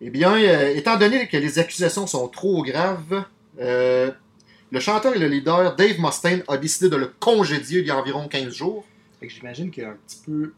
Eh 0.00 0.10
bien, 0.10 0.36
étant 0.36 0.96
donné 0.96 1.26
que 1.26 1.36
les 1.36 1.58
accusations 1.58 2.06
sont 2.06 2.28
trop 2.28 2.62
graves, 2.62 3.24
euh, 3.60 4.10
le 4.70 4.80
chanteur 4.80 5.14
et 5.14 5.18
le 5.18 5.28
leader 5.28 5.76
Dave 5.76 5.98
Mustaine 6.00 6.42
a 6.48 6.56
décidé 6.56 6.88
de 6.88 6.96
le 6.96 7.06
congédier 7.20 7.80
il 7.80 7.86
y 7.86 7.90
a 7.90 7.96
environ 7.98 8.28
15 8.28 8.52
jours. 8.52 8.84
Fait 9.20 9.26
que 9.26 9.32
j'imagine 9.32 9.70
qu'un 9.70 9.96
petit 10.06 10.20
peu, 10.26 10.52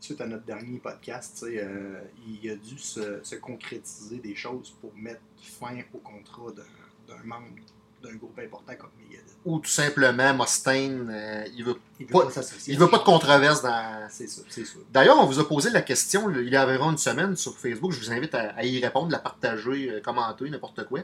suite 0.00 0.20
à 0.20 0.26
notre 0.26 0.44
dernier 0.44 0.78
podcast, 0.78 1.44
euh, 1.48 2.00
il 2.26 2.50
a 2.50 2.56
dû 2.56 2.78
se, 2.78 3.20
se 3.22 3.36
concrétiser 3.36 4.18
des 4.18 4.34
choses 4.34 4.74
pour 4.80 4.92
mettre 4.96 5.20
fin 5.40 5.76
au 5.92 5.98
contrat 5.98 6.50
d'un 7.08 7.24
membre 7.24 7.46
d'un 8.02 8.16
groupe 8.16 8.38
important 8.38 8.74
comme 8.78 8.90
Megadeth. 9.00 9.24
Ou 9.46 9.58
tout 9.60 9.70
simplement, 9.70 10.34
Mustaine, 10.34 11.08
euh, 11.10 11.44
il 11.56 11.64
veut, 11.64 11.76
Il 11.98 12.04
veut 12.06 12.12
Pas- 12.12 12.28
il 12.66 12.78
veut 12.78 12.90
pas 12.90 12.98
de 12.98 13.02
controverse 13.02 13.62
dans, 13.62 14.06
C'est 14.10 14.26
ça, 14.28 14.42
c'est 14.50 14.66
sûr. 14.66 14.80
D'ailleurs, 14.92 15.16
on 15.18 15.24
vous 15.24 15.38
a 15.40 15.48
posé 15.48 15.70
la 15.70 15.80
question 15.80 16.28
il 16.28 16.50
y 16.50 16.54
a 16.56 16.66
environ 16.66 16.90
une 16.90 16.98
semaine 16.98 17.34
sur 17.34 17.56
Facebook. 17.56 17.92
Je 17.92 18.00
vous 18.00 18.12
invite 18.12 18.34
à, 18.34 18.50
à 18.56 18.62
y 18.62 18.78
répondre, 18.84 19.10
la 19.10 19.18
partager, 19.20 19.88
euh, 19.90 20.00
commenter, 20.02 20.50
n'importe 20.50 20.84
quoi. 20.86 21.00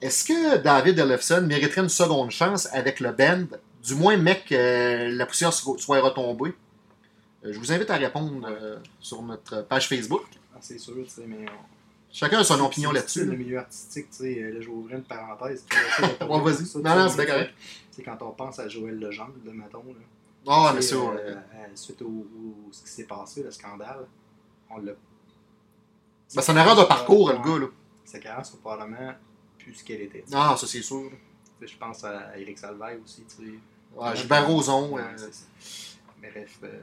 Est-ce 0.00 0.24
que 0.24 0.56
David 0.58 0.98
Ellefson 0.98 1.42
mériterait 1.46 1.82
une 1.82 1.88
seconde 1.88 2.30
chance 2.30 2.68
avec 2.72 3.00
le 3.00 3.12
band 3.12 3.44
Du 3.82 3.94
moins, 3.94 4.16
mec, 4.16 4.50
euh, 4.52 5.10
la 5.10 5.26
poussière 5.26 5.52
so- 5.52 5.78
soit 5.78 6.00
retombée? 6.00 6.54
Euh, 7.44 7.52
je 7.52 7.58
vous 7.58 7.72
invite 7.72 7.90
à 7.90 7.96
répondre 7.96 8.46
euh, 8.48 8.78
sur 9.00 9.22
notre 9.22 9.62
page 9.62 9.88
Facebook. 9.88 10.22
Ah, 10.54 10.58
c'est 10.60 10.78
sûr, 10.78 10.94
tu 11.04 11.10
sais, 11.10 11.24
mais. 11.26 11.46
on- 11.48 11.74
Chacun 12.12 12.38
a 12.38 12.44
son 12.44 12.54
c'est- 12.56 12.60
opinion 12.62 12.90
c'est 12.90 12.96
là-dessus. 12.96 13.24
Le 13.24 13.36
milieu 13.36 13.58
artistique, 13.58 14.08
tu 14.10 14.16
sais, 14.18 14.34
là, 14.52 14.60
je 14.60 14.66
vais 14.66 14.72
ouvrir 14.72 14.98
une 14.98 15.02
parenthèse. 15.04 15.64
Ouais, 16.28 16.40
vas-y. 16.40 16.64
ça, 16.66 16.78
Non, 16.78 16.94
non, 16.96 17.08
c'est 17.08 17.16
bien 17.16 17.26
correct. 17.26 17.54
Sais, 17.90 18.02
quand 18.02 18.18
on 18.22 18.30
pense 18.30 18.58
à 18.60 18.68
Joël 18.68 18.98
Legendre, 18.98 19.32
là, 19.44 19.52
mettons, 19.52 19.82
là. 19.86 19.94
Ah, 20.46 20.74
euh, 20.76 20.78
euh, 20.78 21.34
euh, 21.34 21.36
suite 21.74 22.02
au, 22.02 22.06
au- 22.06 22.68
ce 22.72 22.82
qui 22.82 22.88
s'est 22.90 23.04
passé, 23.04 23.42
le 23.42 23.50
scandale, 23.50 24.06
on 24.70 24.76
l'a. 24.78 24.92
ben, 24.92 24.96
c'est 26.42 26.52
une 26.52 26.58
erreur 26.58 26.76
de 26.76 26.84
parcours, 26.84 27.30
le 27.32 27.38
gars. 27.38 27.58
Là. 27.60 27.66
Sa 28.04 28.18
carrière 28.18 28.44
soit 28.44 28.60
probablement 28.60 29.12
plus 29.64 29.74
ce 29.74 29.84
qu'elle 29.84 30.02
était. 30.02 30.24
Ah, 30.32 30.54
ça, 30.58 30.66
c'est 30.66 30.82
sûr. 30.82 31.10
Je 31.60 31.76
pense 31.76 32.04
à 32.04 32.36
Eric 32.38 32.58
Salvaille 32.58 32.98
aussi, 33.02 33.24
tu 33.24 33.46
sais. 33.46 33.52
Ouais, 33.96 34.14
Gilbert 34.16 34.46
Rozon. 34.46 34.90
Ouais, 34.92 35.02
euh, 35.02 35.16
ça. 35.16 35.46
Bref, 36.20 36.58
euh, 36.64 36.80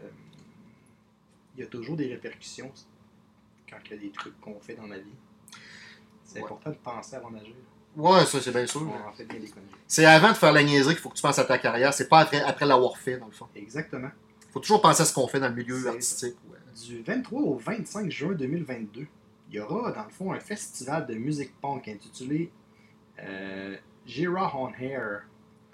il 1.55 1.61
y 1.61 1.63
a 1.63 1.67
toujours 1.67 1.95
des 1.97 2.07
répercussions 2.07 2.71
quand 3.69 3.77
il 3.85 3.91
y 3.91 3.93
a 3.93 3.97
des 3.97 4.11
trucs 4.11 4.39
qu'on 4.41 4.59
fait 4.59 4.75
dans 4.75 4.87
la 4.87 4.97
vie. 4.97 5.11
C'est 6.23 6.39
Ouais. 6.39 6.45
important 6.45 6.69
de 6.71 6.75
penser 6.77 7.15
avant 7.15 7.31
d'agir. 7.31 7.53
ouais, 7.97 8.25
ça, 8.25 8.39
c'est 8.41 8.51
bien 8.51 8.65
sûr. 8.65 8.81
On 8.83 9.09
en 9.09 9.11
fait 9.13 9.25
bien 9.25 9.39
des 9.39 9.47
conneries. 9.49 9.67
C'est 9.87 10.05
avant 10.05 10.29
de 10.29 10.35
faire 10.37 10.53
la 10.53 10.63
niaiserie 10.63 10.93
qu'il 10.93 11.01
faut 11.01 11.09
que 11.09 11.15
tu 11.15 11.21
penses 11.21 11.39
à 11.39 11.43
ta 11.45 11.57
carrière. 11.57 11.93
C'est 11.93 12.07
pas 12.07 12.19
après, 12.21 12.41
après 12.41 12.65
l'avoir 12.65 12.97
fait, 12.97 13.17
dans 13.17 13.25
le 13.27 13.31
fond. 13.33 13.47
Exactement. 13.55 14.09
faut 14.51 14.59
toujours 14.61 14.81
penser 14.81 15.01
à 15.01 15.05
ce 15.05 15.13
qu'on 15.13 15.27
fait 15.27 15.39
dans 15.39 15.49
le 15.49 15.55
milieu 15.55 15.87
artistique. 15.87 16.35
ouais. 16.49 16.57
Du 16.87 17.01
23 17.03 17.41
au 17.41 17.57
25 17.57 18.09
juin 18.09 18.31
2022, 18.33 19.05
il 19.49 19.55
y 19.55 19.59
aura 19.59 19.91
dans 19.91 20.03
le 20.05 20.09
fond 20.09 20.31
un 20.31 20.39
festival 20.39 21.05
de 21.05 21.15
musique 21.15 21.53
punk 21.61 21.87
intitulé 21.89 22.49
euh, 23.23 23.75
Gira 24.05 24.51
on 24.57 24.69
Hair 24.79 25.23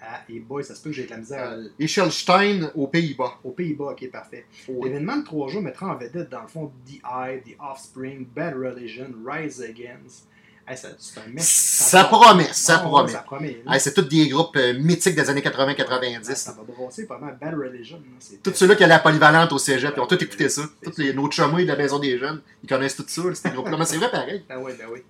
à 0.00 0.20
et 0.28 0.38
boy, 0.38 0.62
ça 0.62 0.74
se 0.76 0.82
peut 0.82 0.90
que 0.90 0.96
j'ai 0.96 1.06
de 1.06 1.10
la 1.10 1.16
misère 1.16 1.56
Echelstein 1.80 2.70
aux 2.76 2.86
Pays-Bas. 2.86 3.38
aux 3.42 3.50
Pays-Bas, 3.50 3.92
ok, 3.92 4.10
parfait. 4.12 4.46
L'événement 4.82 5.16
de 5.16 5.24
trois 5.24 5.48
jours 5.48 5.60
mettra 5.62 5.86
en 5.88 5.96
vedette, 5.96 6.28
dans 6.28 6.42
le 6.42 6.46
fond, 6.48 6.70
The 6.86 7.00
Eye, 7.04 7.40
The 7.42 7.56
Offspring, 7.60 8.26
Bad 8.26 8.54
Religion, 8.54 9.08
Rise 9.26 9.60
Against. 9.60 10.26
Hey, 10.68 10.76
ça, 10.76 10.88
c'est 10.98 11.18
un 11.18 11.26
mec- 11.28 11.40
Ça 11.40 12.04
promet, 12.04 12.44
ça 12.52 12.74
Ah 12.76 12.86
promet. 12.86 13.10
Ça 13.10 13.18
promet. 13.20 13.62
là. 13.64 13.74
Hey, 13.74 13.80
c'est 13.80 13.94
tous 13.94 14.02
des 14.02 14.28
groupes 14.28 14.54
euh, 14.56 14.74
mythiques 14.78 15.14
des 15.16 15.30
années 15.30 15.42
Ouais, 15.42 15.50
80-90. 15.50 16.34
ça 16.34 16.52
va 16.52 16.62
brasser 16.62 17.06
pas 17.06 17.18
mal. 17.18 17.38
Bad 17.40 17.54
Religion. 17.54 18.00
c'est- 18.20 18.42
Tous 18.42 18.52
ceux-là 18.54 18.74
qui 18.76 18.84
allaient 18.84 18.92
à 18.92 18.98
la 18.98 19.02
polyvalente 19.02 19.50
au 19.52 19.58
cégep, 19.58 19.94
ils 19.96 20.00
ont 20.00 20.06
tous 20.06 20.22
écouté 20.22 20.48
ça. 20.50 20.62
Tous 20.84 20.98
les, 20.98 21.14
nos 21.14 21.30
chumés 21.30 21.62
de 21.62 21.68
la 21.68 21.76
maison 21.76 21.98
des 21.98 22.18
jeunes, 22.18 22.42
ils 22.62 22.68
connaissent 22.68 22.96
tout 22.96 23.04
ça, 23.08 23.22
ces 23.34 23.48
groupes-là. 23.50 23.78
Mais 23.78 23.84
c'est 23.86 23.96
vrai 23.96 24.10
pareil. 24.10 24.44
Ben 24.46 24.58
oui, 24.62 24.72
ben 24.78 24.86
oui. 24.92 25.00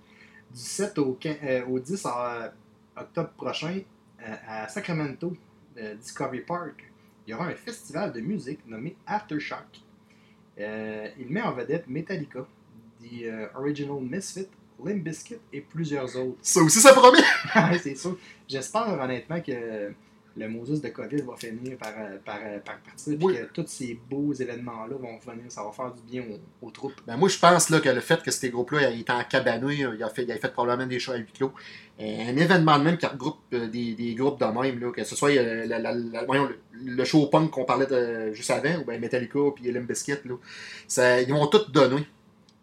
Du 0.52 0.60
7 0.60 0.98
au, 0.98 1.12
15 1.14 1.36
euh, 1.42 1.66
au 1.66 1.78
10 1.78 2.06
euh, 2.06 2.48
octobre 2.96 3.30
prochain, 3.36 3.80
euh, 4.22 4.34
à 4.46 4.68
Sacramento, 4.68 5.36
euh, 5.78 5.94
Discovery 5.94 6.40
Park, 6.40 6.90
il 7.26 7.30
y 7.30 7.34
aura 7.34 7.46
un 7.46 7.54
festival 7.54 8.12
de 8.12 8.20
musique 8.20 8.60
nommé 8.66 8.96
Aftershock. 9.06 9.82
Il 10.56 11.26
met 11.28 11.42
en 11.42 11.52
vedette 11.52 11.86
Metallica, 11.86 12.46
The 13.00 13.54
Original 13.54 14.00
Misfit, 14.00 14.48
Limp 14.84 15.04
Bizkit 15.04 15.38
et 15.52 15.60
plusieurs 15.60 16.16
autres. 16.16 16.38
Ça 16.42 16.60
aussi, 16.60 16.80
ça 16.80 16.92
promet. 16.94 17.18
Ouais, 17.54 17.78
c'est 17.78 17.94
sûr. 17.94 18.18
J'espère 18.48 18.88
honnêtement 18.88 19.40
que 19.40 19.92
le 20.38 20.48
Moses 20.48 20.80
de 20.80 20.88
COVID 20.88 21.22
va 21.22 21.34
finir 21.36 21.76
par, 21.78 21.92
euh, 21.98 22.16
par, 22.24 22.38
euh, 22.44 22.58
par 22.64 22.78
partir, 22.78 23.16
puis 23.16 23.26
Oui. 23.26 23.34
que 23.36 23.44
tous 23.52 23.66
ces 23.66 23.98
beaux 24.08 24.32
événements-là 24.32 24.94
vont 24.96 25.18
venir, 25.18 25.44
ça 25.50 25.64
va 25.64 25.72
faire 25.72 25.92
du 25.92 26.02
bien 26.02 26.22
aux, 26.62 26.66
aux 26.66 26.70
troupes. 26.70 26.94
Ben, 27.06 27.16
moi, 27.16 27.28
je 27.28 27.38
pense 27.38 27.70
là, 27.70 27.80
que 27.80 27.88
le 27.88 28.00
fait 28.00 28.22
que 28.22 28.30
ces 28.30 28.50
groupes-là 28.50 28.90
étaient 28.90 29.10
en 29.12 29.24
cabanouille, 29.24 29.84
il 29.96 30.02
a 30.02 30.08
fait, 30.08 30.22
il 30.22 30.32
a 30.32 30.36
fait 30.36 30.52
probablement 30.52 30.88
des 30.88 30.98
shows 30.98 31.12
à 31.12 31.16
huis 31.16 31.32
clos. 31.34 31.52
Euh, 32.00 32.04
Un 32.04 32.36
événement 32.36 32.78
de 32.78 32.84
même 32.84 32.96
qui 32.96 33.06
regroupe 33.06 33.38
euh, 33.54 33.66
des, 33.66 33.94
des 33.94 34.14
groupes 34.14 34.38
de 34.38 34.44
même, 34.46 34.78
là, 34.78 34.92
que 34.92 35.02
ce 35.02 35.16
soit 35.16 35.30
euh, 35.36 35.66
la- 35.66 35.78
la- 35.80 35.92
la- 35.94 36.24
voyons, 36.24 36.46
le, 36.46 36.58
le 36.94 37.04
show 37.04 37.26
punk 37.26 37.50
qu'on 37.50 37.64
parlait 37.64 37.86
de, 37.86 38.32
juste 38.32 38.50
avant, 38.52 38.76
ou 38.80 38.84
bien 38.84 38.98
Metallica 38.98 39.38
puis 39.56 39.72
Limp 39.72 39.88
Bizkit, 39.88 40.12
là, 40.24 40.34
ça, 40.86 41.20
ils 41.20 41.32
vont 41.32 41.46
tout 41.48 41.70
donner. 41.72 42.06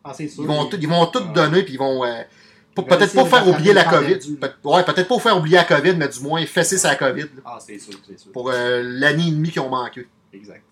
Ah, 0.04 0.14
c'est 0.14 0.28
sûr. 0.28 0.44
Ils 0.44 0.48
vont, 0.48 0.66
tout- 0.68 0.78
ils 0.80 0.88
vont 0.88 1.06
tout 1.08 1.20
Ah. 1.22 1.34
donner, 1.34 1.64
puis 1.64 1.74
ils 1.74 1.80
vont. 1.80 2.06
euh, 2.06 2.22
peut-être 2.84 3.14
pas 3.14 3.26
faire 3.26 3.48
oublier 3.48 3.74
la 3.74 3.84
COVID. 3.86 4.36
Peut- 4.38 4.50
ouais, 4.70 4.84
peut-être 4.84 5.08
pas 5.08 5.20
faire 5.20 5.38
oublier 5.38 5.58
la 5.58 5.64
COVID, 5.64 5.96
mais 5.96 6.08
du 6.08 6.20
moins 6.20 6.46
fesser 6.46 6.78
sa 6.78 6.96
COVID 6.96 7.22
là, 7.22 7.42
Ah, 7.46 7.58
c'est 7.60 7.80
sûr, 7.80 7.94
c'est 8.06 8.20
sûr. 8.20 8.32
pour 8.32 8.50
euh, 8.52 8.82
l'année 8.84 9.28
et 9.28 9.32
demie 9.32 9.50
qu'ils 9.52 9.62
ont 9.62 9.70
manqué. 9.70 10.08
Exact. 10.34 10.64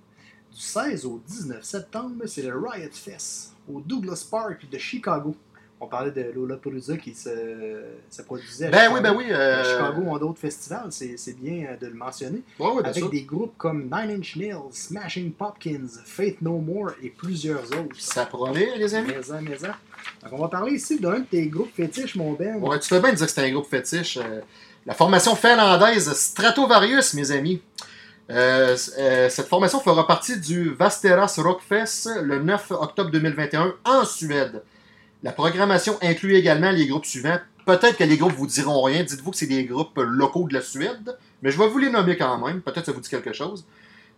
Du 0.51 0.59
16 0.59 1.05
au 1.05 1.21
19 1.27 1.63
septembre, 1.63 2.23
c'est 2.27 2.43
le 2.43 2.57
Riot 2.57 2.89
Fest 2.91 3.53
au 3.71 3.79
Douglas 3.81 4.27
Park 4.29 4.67
de 4.69 4.77
Chicago. 4.77 5.35
On 5.83 5.87
parlait 5.87 6.11
de 6.11 6.31
Lollapalooza 6.33 6.95
qui 6.97 7.13
se, 7.13 7.29
se 8.09 8.21
produisait 8.21 8.67
à 8.67 8.69
Ben 8.71 8.77
Chicago. 8.79 8.95
oui, 8.95 9.01
ben 9.01 9.15
oui. 9.17 9.25
Euh, 9.31 9.63
Chicago 9.63 10.01
ont 10.07 10.17
d'autres 10.17 10.39
festivals, 10.39 10.87
c'est 10.91 11.37
bien 11.41 11.67
euh, 11.71 11.77
de 11.77 11.87
le 11.87 11.93
mentionner. 11.93 12.41
bien 12.57 12.77
avec 12.83 12.95
sûr. 12.95 13.09
des 13.09 13.23
groupes 13.23 13.53
comme 13.57 13.83
Nine 13.91 14.17
Inch 14.19 14.35
Nails, 14.37 14.71
Smashing 14.71 15.33
Pumpkins, 15.33 15.87
Faith 16.05 16.41
No 16.41 16.59
More 16.59 16.91
et 17.03 17.09
plusieurs 17.09 17.63
autres. 17.65 17.95
Ça 17.99 18.25
promet, 18.25 18.77
les 18.77 18.95
amis? 18.95 19.09
Maison, 19.13 19.41
maison. 19.41 19.67
Donc, 20.23 20.31
on 20.33 20.37
va 20.37 20.47
parler 20.47 20.73
ici 20.75 20.99
d'un 20.99 21.19
de 21.19 21.25
tes 21.25 21.47
groupes 21.47 21.73
fétiches, 21.75 22.15
mon 22.15 22.31
Ben. 22.31 22.55
Ouais, 22.63 22.79
tu 22.79 22.87
fais 22.87 23.01
bien 23.01 23.11
de 23.11 23.17
dire 23.17 23.25
que 23.25 23.31
c'est 23.33 23.45
un 23.45 23.51
groupe 23.51 23.67
fétiche. 23.69 24.17
euh, 24.17 24.39
la 24.85 24.93
formation 24.93 25.35
finlandaise 25.35 26.11
Stratovarius, 26.13 27.13
mes 27.13 27.31
amis. 27.31 27.61
Euh, 28.29 28.77
euh, 28.99 29.29
cette 29.29 29.47
formation 29.47 29.81
fera 29.81 30.07
partie 30.07 30.39
du 30.39 30.73
Vasteras 30.73 31.35
Rockfest 31.37 32.09
le 32.21 32.39
9 32.41 32.71
octobre 32.71 33.11
2021 33.11 33.73
en 33.83 34.05
Suède. 34.05 34.63
La 35.23 35.31
programmation 35.31 35.97
inclut 36.01 36.35
également 36.35 36.71
les 36.71 36.85
groupes 36.85 37.05
suivants. 37.05 37.39
Peut-être 37.65 37.97
que 37.97 38.03
les 38.03 38.17
groupes 38.17 38.33
vous 38.33 38.47
diront 38.47 38.81
rien. 38.83 39.03
Dites-vous 39.03 39.31
que 39.31 39.37
c'est 39.37 39.47
des 39.47 39.63
groupes 39.63 39.97
locaux 39.97 40.47
de 40.49 40.53
la 40.53 40.61
Suède, 40.61 41.17
mais 41.41 41.49
je 41.49 41.57
vais 41.57 41.67
vous 41.67 41.77
les 41.77 41.89
nommer 41.89 42.17
quand 42.17 42.45
même. 42.45 42.61
Peut-être 42.61 42.81
que 42.81 42.85
ça 42.87 42.91
vous 42.91 42.99
dit 42.99 43.09
quelque 43.09 43.31
chose. 43.31 43.65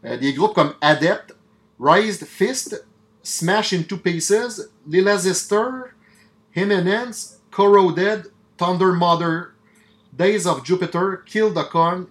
Euh, 0.03 0.17
des 0.17 0.33
groupes 0.33 0.55
comme 0.55 0.73
Adept, 0.81 1.35
Raised 1.79 2.25
Fist, 2.25 2.85
Smash 3.21 3.73
Into 3.73 3.97
Pieces, 3.97 4.69
Lila 4.87 5.17
Zister, 5.17 5.69
Himenens, 6.55 7.39
Corroded, 7.51 8.31
Thunder 8.57 8.93
Mother, 8.93 9.53
Days 10.11 10.47
of 10.47 10.65
Jupiter, 10.65 11.23
Kill 11.25 11.53
the 11.53 11.69
Con, 11.69 12.07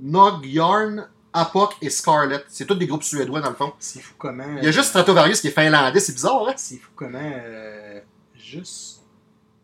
Nog 0.00 0.44
Yarn, 0.44 1.08
Apoc 1.32 1.76
et 1.80 1.90
Scarlet. 1.90 2.44
C'est 2.48 2.66
tous 2.66 2.74
des 2.74 2.86
groupes 2.86 3.02
suédois 3.02 3.40
dans 3.40 3.50
le 3.50 3.56
fond. 3.56 3.72
C'est 3.78 4.00
fou 4.00 4.14
comment. 4.18 4.56
Il 4.58 4.64
y 4.64 4.68
a 4.68 4.70
juste 4.70 4.88
Stratovarius 4.88 5.40
qui 5.40 5.48
est 5.48 5.50
finlandais, 5.50 6.00
c'est 6.00 6.12
bizarre, 6.12 6.46
hein? 6.48 6.54
C'est 6.56 6.76
fou 6.76 6.90
comment, 6.94 7.18
euh, 7.22 8.00
juste 8.44 9.02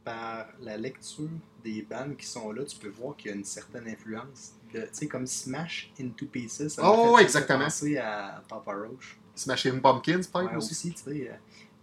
par 0.04 0.46
la 0.62 0.76
lecture 0.78 1.28
des 1.62 1.82
bandes 1.82 2.16
qui 2.16 2.26
sont 2.26 2.50
là, 2.52 2.64
tu 2.64 2.76
peux 2.78 2.88
voir 2.88 3.16
qu'il 3.16 3.30
y 3.30 3.34
a 3.34 3.37
une 3.37 3.44
certaine 3.44 3.87
influence. 3.87 4.54
Tu 4.72 4.80
sais, 4.92 5.06
comme 5.06 5.26
Smash 5.26 5.92
Into 6.00 6.26
Pieces. 6.26 6.68
Ça 6.68 6.82
Oh, 6.84 7.16
fait 7.16 7.25
exactement. 7.25 7.64
penser 7.64 7.99
à 7.99 8.42
Papa 8.49 8.72
Roach. 8.72 9.18
Smashing 9.34 9.80
Pumpkins, 9.80 10.20
peut-être 10.32 10.50
Ouais, 10.52 10.56
aussi. 10.56 10.92
tu 10.92 11.02
sais, 11.02 11.30
euh, 11.30 11.34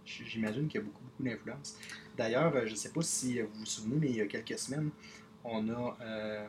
j'imagine 0.04 0.66
qu'il 0.68 0.80
y 0.80 0.82
a 0.82 0.86
beaucoup, 0.86 1.02
beaucoup 1.04 1.22
d'influence. 1.22 1.76
D'ailleurs, 2.16 2.54
euh, 2.56 2.66
je 2.66 2.72
ne 2.72 2.76
sais 2.76 2.88
pas 2.90 3.02
si 3.02 3.40
euh, 3.40 3.44
vous 3.52 3.60
vous 3.60 3.66
souvenez, 3.66 3.96
mais 4.00 4.08
il 4.10 4.16
y 4.16 4.20
a 4.20 4.26
quelques 4.26 4.58
semaines, 4.58 4.90
on 5.44 5.68
a 5.68 5.96
euh, 6.02 6.46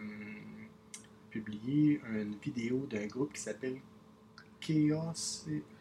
publié 1.30 2.02
une 2.12 2.36
vidéo 2.42 2.88
d'un 2.90 3.06
groupe 3.06 3.34
qui 3.34 3.42
s'appelle 3.42 3.78
Chaos... 4.60 5.14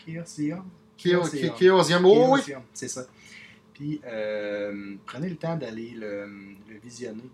Chaosium? 0.04 0.64
Chaos- 0.96 1.24
Chaosium. 1.30 1.56
Chaosium, 1.58 2.04
oh 2.04 2.34
oui. 2.34 2.40
C'est 2.74 2.88
ça. 2.88 3.06
Puis, 3.78 4.00
euh, 4.06 4.96
prenez 5.06 5.28
le 5.28 5.36
temps 5.36 5.56
d'aller 5.56 5.90
le, 5.90 6.26
le 6.68 6.78
visionner. 6.82 7.30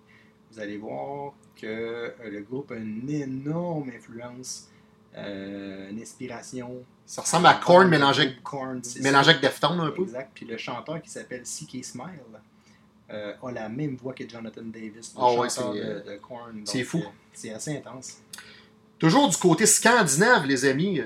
Vous 0.52 0.60
allez 0.60 0.76
voir 0.76 1.32
que 1.56 1.66
euh, 1.66 2.10
le 2.30 2.42
groupe 2.42 2.70
a 2.70 2.76
une 2.76 3.08
énorme 3.08 3.90
influence, 3.96 4.68
euh, 5.16 5.88
une 5.90 6.02
inspiration 6.02 6.84
Ça 7.06 7.22
ressemble 7.22 7.46
à 7.46 7.54
Korn 7.54 7.88
mélangé 7.88 8.22
avec, 8.24 8.42
Korn, 8.42 8.82
mélangé 9.00 9.30
avec 9.30 9.42
Deftones 9.42 9.80
un 9.80 9.90
peu. 9.90 10.02
Exact. 10.02 10.32
Puis 10.34 10.44
le 10.44 10.58
chanteur 10.58 11.00
qui 11.00 11.08
s'appelle 11.08 11.46
C.K. 11.46 11.82
Smile 11.82 12.20
euh, 13.10 13.32
a 13.42 13.50
la 13.50 13.70
même 13.70 13.96
voix 13.96 14.12
que 14.12 14.28
Jonathan 14.28 14.64
Davis, 14.64 15.14
le 15.16 15.22
ouais, 15.22 15.48
chanteur 15.48 15.72
c'est, 15.72 15.80
de, 15.80 16.12
de 16.12 16.16
Korn. 16.18 16.60
c'est 16.66 16.84
fou. 16.84 17.02
c'est 17.32 17.54
assez 17.54 17.78
intense. 17.78 18.18
Toujours 18.98 19.30
du 19.30 19.36
côté 19.38 19.64
scandinave, 19.64 20.44
les 20.44 20.66
amis. 20.66 21.00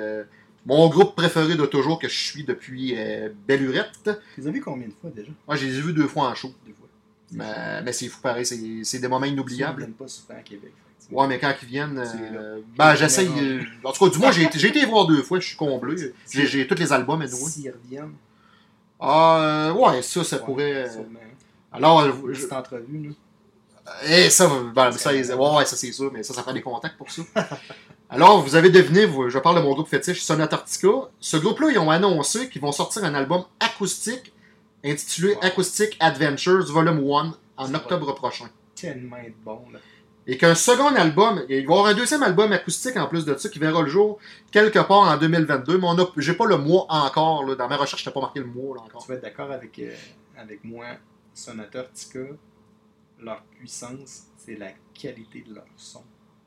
Mon 0.66 0.88
groupe 0.88 1.14
préféré 1.14 1.54
de 1.56 1.64
toujours 1.66 1.98
que 1.98 2.08
je 2.08 2.16
suis 2.18 2.44
depuis 2.44 2.94
euh, 2.96 3.28
Bellurette. 3.46 4.10
Vous 4.36 4.46
les 4.46 4.52
vu 4.52 4.60
combien 4.60 4.88
de 4.88 4.92
fois 5.00 5.10
déjà? 5.14 5.30
Moi, 5.46 5.56
je 5.56 5.66
les 5.66 5.78
ai 5.78 5.80
vus 5.80 5.92
deux 5.92 6.06
fois 6.08 6.28
en 6.28 6.34
show. 6.34 6.52
Deux 6.66 6.72
fois. 6.74 6.88
Mais, 7.32 7.82
mais 7.82 7.92
c'est 7.92 8.08
fou 8.08 8.20
pareil, 8.22 8.44
c'est 8.46 8.98
des 8.98 9.08
moments 9.08 9.26
Ils 9.26 9.30
ne 9.30 9.34
inoubliables. 9.34 9.80
viennent 9.82 9.92
pas 9.92 10.08
souvent 10.08 10.34
à 10.38 10.42
Québec. 10.42 10.72
Ouais, 11.10 11.26
mais 11.26 11.38
quand 11.38 11.54
ils 11.62 11.68
viennent, 11.68 11.98
euh, 11.98 12.60
ben 12.76 12.94
j'essaye. 12.94 13.28
euh, 13.28 13.62
en 13.84 13.92
tout 13.92 14.04
cas, 14.04 14.10
du 14.10 14.18
moins, 14.18 14.30
j'ai 14.30 14.42
été, 14.44 14.84
voir 14.84 15.06
deux 15.06 15.22
fois, 15.22 15.40
je 15.40 15.46
suis 15.48 15.56
comblé. 15.56 16.12
J'ai 16.30 16.66
tous 16.66 16.74
les 16.74 16.92
albums, 16.92 17.22
et 17.22 17.28
S'ils 17.28 17.70
reviennent, 17.72 18.12
Ah, 19.00 19.72
ouais, 19.74 20.02
ça, 20.02 20.22
ça 20.24 20.36
ouais, 20.36 20.44
pourrait. 20.44 20.90
sûrement. 20.90 21.18
Alors, 21.72 22.04
Une 22.04 22.34
je- 22.34 22.40
petite 22.40 22.52
entrevue, 22.52 23.08
là. 23.08 23.94
Eh, 24.06 24.28
ça, 24.28 24.50
ben, 24.74 24.92
ça, 24.92 25.12
ouais, 25.14 25.64
ça 25.64 25.76
c'est 25.76 25.92
sûr, 25.92 26.10
mais 26.12 26.22
ça, 26.22 26.34
ça 26.34 26.42
prend 26.42 26.52
des 26.52 26.60
contacts 26.60 26.96
pour 26.98 27.10
ça. 27.10 27.22
Alors, 28.10 28.40
vous 28.42 28.54
avez 28.56 28.70
deviné, 28.70 29.04
vous- 29.04 29.28
je 29.28 29.38
parle 29.38 29.56
de 29.56 29.60
mon 29.62 29.74
groupe 29.74 29.88
fétiche, 29.88 30.22
Sonata 30.22 30.56
Arctica. 30.56 30.88
Ce 31.20 31.36
groupe-là, 31.36 31.68
ils 31.72 31.78
ont 31.78 31.90
annoncé 31.90 32.48
qu'ils 32.48 32.62
vont 32.62 32.72
sortir 32.72 33.04
un 33.04 33.14
album 33.14 33.44
acoustique 33.60 34.32
intitulé 34.84 35.34
Wow. 35.34 35.40
Acoustic 35.44 35.96
Adventures 36.00 36.64
Volume 36.72 36.98
1 37.12 37.34
en 37.58 37.74
octobre 37.74 38.14
prochain. 38.14 38.48
Tellement 38.74 39.16
bon, 39.44 39.64
là. 39.72 39.78
Et 40.26 40.36
qu'un 40.38 40.54
second 40.54 40.94
album, 40.94 41.42
il 41.48 41.54
va 41.56 41.60
y 41.60 41.64
avoir 41.64 41.86
un 41.86 41.94
deuxième 41.94 42.22
album 42.22 42.52
acoustique 42.52 42.96
en 42.96 43.06
plus 43.08 43.24
de 43.24 43.34
ça 43.36 43.48
qui 43.48 43.58
verra 43.58 43.82
le 43.82 43.88
jour 43.88 44.18
quelque 44.52 44.78
part 44.78 45.00
en 45.00 45.16
2022, 45.16 45.78
mais 45.78 45.86
on 45.86 45.96
j'ai 46.18 46.34
pas 46.34 46.44
le 46.46 46.58
mois 46.58 46.86
encore, 46.88 47.44
là. 47.44 47.54
dans 47.56 47.66
ma 47.68 47.76
recherche, 47.76 48.04
je 48.04 48.08
n'ai 48.08 48.14
pas 48.14 48.20
marqué 48.20 48.40
le 48.40 48.46
mois 48.46 48.76
là, 48.76 48.82
encore. 48.82 49.02
Tu 49.02 49.08
vas 49.08 49.14
être 49.14 49.22
d'accord 49.22 49.50
avec, 49.50 49.78
euh, 49.78 49.94
avec 50.36 50.62
moi, 50.64 50.84
leur 53.20 53.42
puissance, 53.58 54.24
c'est 54.36 54.56
la 54.56 54.68
qualité 54.94 55.44
de 55.48 55.54
leur 55.54 55.64
son. 55.76 56.02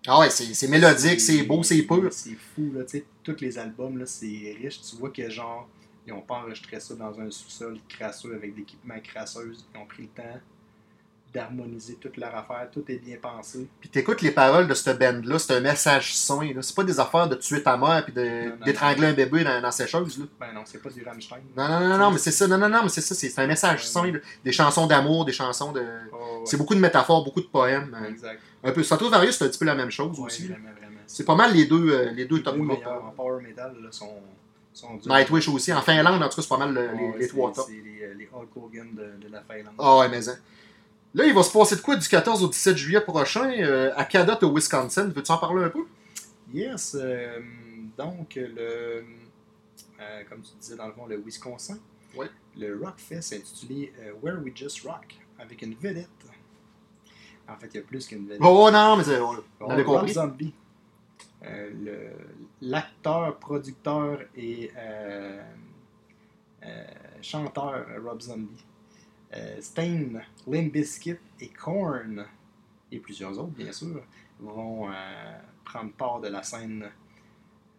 Ah 0.08 0.20
ouais, 0.20 0.30
c'est, 0.32 0.68
mélodique, 0.68 1.22
c'est 1.22 1.44
beau, 1.44 1.62
c'est 1.64 1.82
pur. 1.84 2.08
C'est 2.12 2.36
fou, 2.36 2.72
là, 2.74 2.84
tu 2.84 2.98
sais, 2.98 3.06
tous 3.24 3.36
les 3.40 3.58
albums, 3.60 3.98
là, 4.00 4.06
c'est 4.08 4.58
riche. 4.62 4.82
Tu 4.82 4.96
vois 4.96 5.12
que, 5.12 5.30
genre, 5.30 5.68
ils 6.08 6.14
ont 6.14 6.22
pas 6.22 6.36
enregistré 6.36 6.80
ça 6.80 6.96
dans 6.96 7.20
un 7.20 7.30
sous-sol 7.30 7.78
crasseux 7.88 8.34
avec 8.34 8.56
d'équipement 8.56 9.00
crasseuse. 9.04 9.68
Ils 9.76 9.78
ont 9.80 9.86
pris 9.86 10.04
le 10.04 10.10
temps 10.10 10.40
d'harmoniser 11.34 11.96
toute 11.96 12.18
leur 12.18 12.36
affaire. 12.36 12.68
Tout 12.74 12.84
est 12.90 12.98
bien 12.98 13.16
pensé. 13.22 13.68
Puis 13.80 13.90
t'écoutes 13.90 14.22
les 14.22 14.32
paroles 14.32 14.68
de 14.68 14.74
cette 14.74 15.00
band-là, 15.00 15.40
c'est 15.40 15.54
un 15.56 15.62
message 15.62 16.14
sain. 16.16 16.52
là. 16.54 16.62
C'est 16.62 16.76
pas 16.76 16.84
des 16.84 17.00
affaires 17.00 17.30
de 17.30 17.36
tuer 17.36 17.64
ta 17.64 17.78
mère 17.78 18.04
puis 18.04 18.14
d'étrangler 18.66 19.08
un 19.08 19.14
bébé 19.14 19.44
dans, 19.46 19.62
dans 19.62 19.72
ses 19.72 19.88
choses. 19.88 20.18
Là. 20.18 20.26
Ben 20.40 20.54
non, 20.54 20.62
c'est 20.66 20.82
pas 20.82 20.90
du 20.90 21.04
Rammstein. 21.04 21.38
Non, 21.56 21.68
non, 21.70 21.88
non, 21.88 21.98
non, 21.98 22.12
mais 22.12 22.18
c'est 22.18 22.32
ça. 22.32 22.48
Non, 22.48 22.58
non, 22.58 22.68
non, 22.68 22.80
mais 22.84 22.90
c'est 22.90 23.00
ça. 23.02 23.16
C'est, 23.16 23.40
un 23.40 23.48
message 23.48 23.88
sain. 23.88 24.12
là. 24.12 24.20
Des 24.44 24.52
chansons 24.52 24.88
d'amour, 24.88 25.24
des 25.24 25.32
chansons 25.32 25.72
de. 25.72 25.86
Oh, 26.12 26.16
ouais. 26.16 26.42
C'est 26.46 26.58
beaucoup 26.58 26.76
de 26.76 26.82
métaphores, 26.82 27.24
beaucoup 27.24 27.42
de 27.42 27.48
poèmes. 27.48 27.96
euh, 28.02 28.10
Exact. 28.10 28.42
Un 28.64 28.72
peu. 28.72 28.84
Stratovarius, 28.84 29.38
c'est 29.38 29.46
un 29.46 29.48
petit 29.50 29.60
peu 29.60 29.66
la 29.66 29.76
même 29.76 29.92
chose 29.92 30.18
Ouais, 30.20 30.26
aussi. 30.26 30.48
vraiment, 30.48 30.70
vraiment. 30.78 31.00
C'est 31.08 31.26
pas 31.26 31.36
mal 31.36 31.54
les 31.54 31.66
deux, 31.66 31.90
euh, 31.92 32.12
les 32.12 32.26
deux 32.26 32.38
Les 32.38 32.44
top 32.44 32.56
deux 32.58 32.64
groupes. 32.66 32.86
en 32.86 33.12
power 33.12 33.42
metal 33.42 33.76
là, 33.82 33.92
sont. 33.92 34.14
Nightwish 35.06 35.50
aussi. 35.50 35.74
En 35.74 35.82
Finlande, 35.82 36.22
en 36.24 36.30
tout 36.30 36.36
cas, 36.38 36.42
c'est 36.42 36.48
pas 36.48 36.58
mal 36.58 36.74
le- 36.74 36.88
Ouais, 36.94 37.18
les, 37.20 37.28
trois 37.28 37.52
tops. 37.52 37.68
C'est 37.68 37.74
les, 37.74 38.04
euh, 38.04 38.14
les 38.14 38.30
Hulk 38.34 38.50
Hogan 38.56 38.88
de, 38.96 39.28
de 39.28 39.32
la 39.32 39.42
Finlande. 39.42 39.74
Ah 39.78 39.98
ouais, 40.00 40.10
mais 40.10 40.30
hein. 40.30 40.36
Là, 41.14 41.26
il 41.26 41.34
va 41.34 41.44
se 41.44 41.52
passer 41.52 41.76
de 41.76 41.82
quoi 41.82 41.98
du 41.98 42.08
14 42.08 42.42
au 42.42 42.48
17 42.48 42.78
juillet 42.78 43.02
prochain 43.02 43.52
euh, 43.60 43.92
à 43.98 44.06
Cadott, 44.06 44.42
au 44.44 44.56
Wisconsin? 44.56 45.08
Veux-tu 45.14 45.30
en 45.32 45.38
parler 45.38 45.66
un 45.66 45.70
peu? 45.70 45.84
Yes, 46.54 46.96
euh, 46.98 47.40
donc 47.98 48.36
le, 48.36 49.04
euh, 50.00 50.24
comme 50.30 50.42
tu 50.42 50.52
disais 50.62 50.78
dans 50.78 50.88
le 50.88 50.94
fond, 50.94 51.06
le 51.06 51.18
Wisconsin, 51.18 51.78
Ouais. 52.16 52.30
le 52.58 52.80
Rockfest 52.82 53.34
intitulé 53.36 53.92
euh, 54.00 54.12
Where 54.22 54.38
We 54.42 54.54
Just 54.56 54.84
Rock 54.86 55.16
avec 55.38 55.62
une 55.64 55.76
vedette. 55.76 56.08
En 57.52 57.58
fait, 57.58 57.68
il 57.74 57.78
y 57.78 57.80
a 57.80 57.84
plus 57.84 58.08
qu'une 58.08 58.26
vedette. 58.26 58.40
Oh 58.42 58.70
non, 58.72 58.98
mais 58.98 59.04
c'est, 59.04 59.20
on, 59.20 59.70
avait 59.70 59.84
compris. 59.84 60.14
Zombie, 60.14 60.54
euh, 61.44 62.12
l'acteur, 62.62 63.38
producteur 63.38 64.20
et 64.36 64.72
euh, 64.78 65.42
euh, 66.64 66.84
chanteur 67.22 67.86
Rob 68.04 68.22
Zombie, 68.22 68.66
euh, 69.36 69.58
Stain, 69.60 70.22
Limp 70.48 70.72
Bizkit 70.72 71.18
et 71.40 71.50
Korn 71.50 72.26
et 72.92 73.00
plusieurs 73.00 73.38
autres 73.40 73.54
bien 73.54 73.72
sûr 73.72 74.02
vont 74.40 74.90
prendre 75.64 75.92
part 75.94 76.20
de 76.20 76.28
la 76.28 76.44
scène 76.44 76.90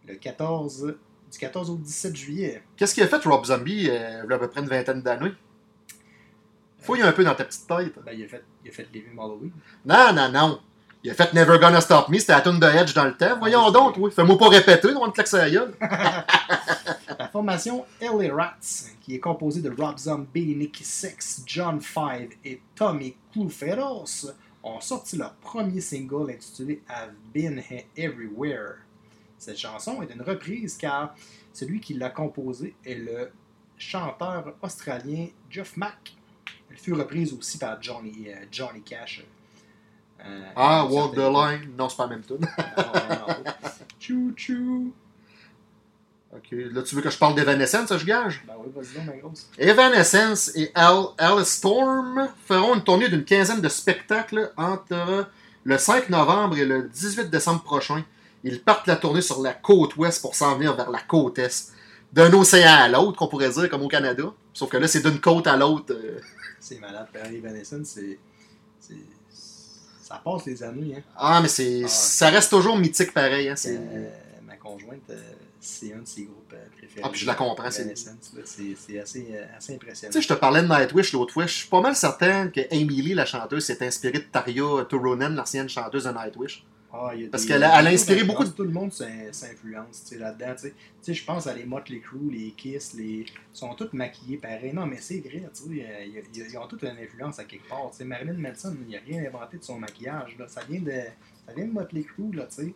le 0.07 0.15
14 0.15 0.97
du 1.31 1.37
14 1.39 1.69
au 1.69 1.75
17 1.77 2.15
juillet. 2.15 2.63
Qu'est-ce 2.77 2.93
qu'il 2.93 3.03
a 3.03 3.07
fait, 3.07 3.23
Rob 3.27 3.45
Zombie, 3.45 3.73
il 3.73 3.83
y 3.83 3.91
a 3.91 4.21
à 4.21 4.37
peu 4.37 4.47
près 4.49 4.61
une 4.61 4.67
vingtaine 4.67 5.01
d'années? 5.01 5.33
Fouille 6.83 7.01
un 7.01 7.11
peu 7.11 7.23
dans 7.23 7.33
ta 7.35 7.45
petite 7.45 7.67
tête. 7.67 7.93
Ben, 8.05 8.11
il 8.13 8.23
a 8.23 8.27
fait 8.27 8.43
il 8.63 8.69
a 8.69 8.73
fait 8.73 8.87
Living 8.93 9.13
Halloween. 9.17 9.51
Non, 9.85 10.13
non, 10.13 10.29
non. 10.31 10.59
Il 11.05 11.11
a 11.11 11.13
fait 11.15 11.33
Never 11.33 11.59
Gonna 11.59 11.81
Stop 11.81 12.07
Me, 12.09 12.17
c'était 12.17 12.31
la 12.33 12.41
tune 12.41 12.59
de 12.59 12.65
Edge 12.65 12.93
dans 12.93 13.03
le 13.05 13.13
temps. 13.17 13.37
Voyons 13.39 13.65
Ah, 13.67 13.71
donc, 13.71 13.95
oui. 13.97 14.09
Fais-moi 14.11 14.37
pas 14.37 14.47
répéter, 14.49 14.89
on 14.95 15.05
va 15.05 15.11
te 15.11 15.15
claquer 15.21 15.37
la 15.37 15.49
gueule. 15.49 15.73
La 17.19 17.27
formation 17.27 17.85
LA 18.01 18.33
Rats, 18.33 18.89
qui 19.01 19.15
est 19.15 19.19
composée 19.19 19.61
de 19.61 19.69
Rob 19.69 19.97
Zombie, 19.97 20.55
Nicky 20.55 20.83
Six, 20.83 21.43
John 21.45 21.79
Five 21.81 22.29
et 22.43 22.61
Tommy 22.75 23.15
Cluferos, 23.31 24.31
ont 24.63 24.79
sorti 24.79 25.17
leur 25.17 25.33
premier 25.35 25.81
single 25.81 26.31
intitulé 26.31 26.81
I've 26.89 27.13
Been 27.33 27.59
He- 27.69 27.85
Everywhere. 27.97 28.75
Cette 29.37 29.57
chanson 29.59 30.01
est 30.01 30.13
une 30.13 30.21
reprise 30.21 30.77
car 30.77 31.13
celui 31.51 31.79
qui 31.81 31.93
l'a 31.95 32.09
composée 32.09 32.75
est 32.85 32.95
le 32.95 33.29
chanteur 33.77 34.53
australien 34.61 35.27
Jeff 35.49 35.75
Mack. 35.77 36.15
Elle 36.73 36.79
fut 36.79 36.93
reprise 36.93 37.33
aussi 37.33 37.57
par 37.57 37.81
Johnny, 37.81 38.25
euh, 38.27 38.45
Johnny 38.51 38.81
Cash. 38.81 39.23
euh, 40.25 40.41
Ah, 40.55 40.85
Walk 40.85 41.13
the 41.13 41.17
Line. 41.19 41.71
Non, 41.77 41.87
c'est 41.87 41.97
pas 41.97 42.03
la 42.03 42.09
même 42.09 42.23
tune. 42.23 42.39
non. 42.39 43.35
Chou 43.99 44.33
chou. 44.35 44.91
ok, 46.35 46.47
là, 46.51 46.81
tu 46.81 46.95
veux 46.95 47.01
que 47.01 47.09
je 47.09 47.17
parle 47.17 47.35
d'Evanescence, 47.35 47.95
je 47.95 48.05
gage? 48.05 48.43
Ben 48.45 48.53
oui, 48.59 48.69
vas-y 48.75 48.93
donc, 48.95 49.05
ma 49.05 49.13
grosse. 49.21 49.47
Evanescence 49.57 50.51
et 50.55 50.71
Al 50.75 51.05
Alice 51.17 51.47
Storm 51.53 52.27
feront 52.45 52.75
une 52.75 52.83
tournée 52.83 53.07
d'une 53.07 53.23
quinzaine 53.23 53.61
de 53.61 53.69
spectacles 53.69 54.51
entre 54.57 55.27
le 55.63 55.77
5 55.77 56.09
novembre 56.09 56.57
et 56.57 56.65
le 56.65 56.83
18 56.89 57.29
décembre 57.29 57.63
prochain. 57.63 58.03
Ils 58.43 58.61
partent 58.61 58.87
la 58.87 58.97
tournée 58.97 59.21
sur 59.21 59.41
la 59.41 59.53
côte 59.53 59.95
ouest 59.95 60.21
pour 60.21 60.35
s'en 60.35 60.55
venir 60.55 60.75
vers 60.75 60.89
la 60.91 60.99
côte 60.99 61.39
est. 61.39 61.71
D'un 62.11 62.31
océan 62.33 62.73
à 62.73 62.87
l'autre, 62.89 63.17
qu'on 63.17 63.27
pourrait 63.27 63.49
dire, 63.49 63.69
comme 63.69 63.81
au 63.83 63.87
Canada. 63.87 64.25
Sauf 64.53 64.69
que 64.69 64.77
là, 64.77 64.87
c'est 64.87 65.01
d'une 65.01 65.19
côte 65.21 65.47
à 65.47 65.55
l'autre. 65.55 65.93
euh. 65.93 66.19
C'est 66.63 66.79
malade. 66.79 67.07
Perry 67.11 67.35
Evanescence, 67.37 67.87
c'est. 67.87 68.17
c'est- 68.79 68.95
Ça 70.01 70.21
passe 70.23 70.45
les 70.45 70.61
années, 70.63 70.95
hein. 70.97 71.01
Ah, 71.15 71.39
mais 71.41 71.47
c'est 71.47 71.81
Ah. 71.85 71.87
ça 71.87 72.29
reste 72.29 72.49
toujours 72.49 72.77
mythique 72.77 73.13
pareil. 73.13 73.49
Hein. 73.49 73.55
Euh, 73.67 74.09
ma 74.45 74.55
conjointe, 74.57 75.09
euh, 75.09 75.21
c'est 75.61 75.93
un 75.93 75.99
de 75.99 76.07
ses 76.07 76.23
groupes 76.23 76.53
euh, 76.53 76.65
préférés. 76.77 77.01
Ah, 77.03 77.09
puis 77.09 77.21
je 77.21 77.25
la 77.25 77.35
comprends, 77.35 77.71
c'est- 77.71 77.89
assez, 77.91 78.75
assez 79.57 79.73
impressionnant. 79.73 80.11
Tu 80.11 80.17
sais, 80.17 80.21
je 80.21 80.27
te 80.27 80.33
parlais 80.33 80.61
de 80.61 80.67
Nightwish 80.67 81.13
l'autre 81.13 81.33
fois. 81.33 81.47
Je 81.47 81.53
suis 81.53 81.69
pas 81.69 81.79
mal 81.81 81.95
certain 81.95 82.49
que 82.49 82.61
Amy 82.71 83.01
Lee, 83.01 83.13
la 83.13 83.25
chanteuse, 83.25 83.65
s'est 83.65 83.85
inspirée 83.85 84.19
de 84.19 84.25
Tarja 84.25 84.85
Turunen, 84.89 85.35
l'ancienne 85.35 85.69
chanteuse 85.69 86.03
de 86.03 86.11
Nightwish. 86.11 86.65
Ah, 86.95 87.11
il 87.15 87.21
y 87.23 87.25
a 87.25 87.29
Parce 87.29 87.45
qu'elle 87.45 87.63
a- 87.63 87.79
elle 87.79 87.87
a 87.87 87.89
des 87.89 87.95
inspiré 87.95 88.23
beaucoup 88.23 88.43
de- 88.43 88.49
Tout 88.49 88.63
le 88.63 88.69
monde 88.69 88.93
s'in- 88.93 89.31
s'influence 89.31 90.11
là-dedans. 90.11 90.53
Tu 90.61 90.71
sais. 91.01 91.13
Je 91.13 91.25
pense 91.25 91.47
à 91.47 91.53
les 91.55 91.65
Motley 91.65 91.99
Crue, 91.99 92.29
les 92.31 92.51
Kiss, 92.51 92.93
les... 92.93 93.25
ils 93.25 93.25
sont 93.51 93.73
tous 93.73 93.89
maquillés 93.93 94.37
pareil. 94.37 94.71
Non, 94.73 94.85
mais 94.85 94.97
c'est 94.99 95.19
vrai, 95.19 95.41
tu 95.55 95.75
sais, 95.75 95.85
euh, 95.89 96.21
ils 96.35 96.57
ont 96.57 96.67
toutes 96.67 96.83
une 96.83 96.89
influence 97.03 97.39
à 97.39 97.45
quelque 97.45 97.67
part. 97.67 97.89
Tu 97.91 97.97
sais, 97.97 98.05
Marilyn 98.05 98.33
Manson, 98.37 98.75
il 98.87 98.93
n'a 98.93 98.99
rien 99.05 99.23
inventé 99.27 99.57
de 99.57 99.63
son 99.63 99.79
maquillage. 99.79 100.35
Là. 100.37 100.47
Ça, 100.47 100.61
vient 100.69 100.81
de, 100.81 100.91
ça 101.47 101.53
vient 101.55 101.65
de 101.65 101.71
Motley 101.71 102.03
Crue, 102.03 102.31
là, 102.31 102.45
tu 102.45 102.63
sais. 102.63 102.73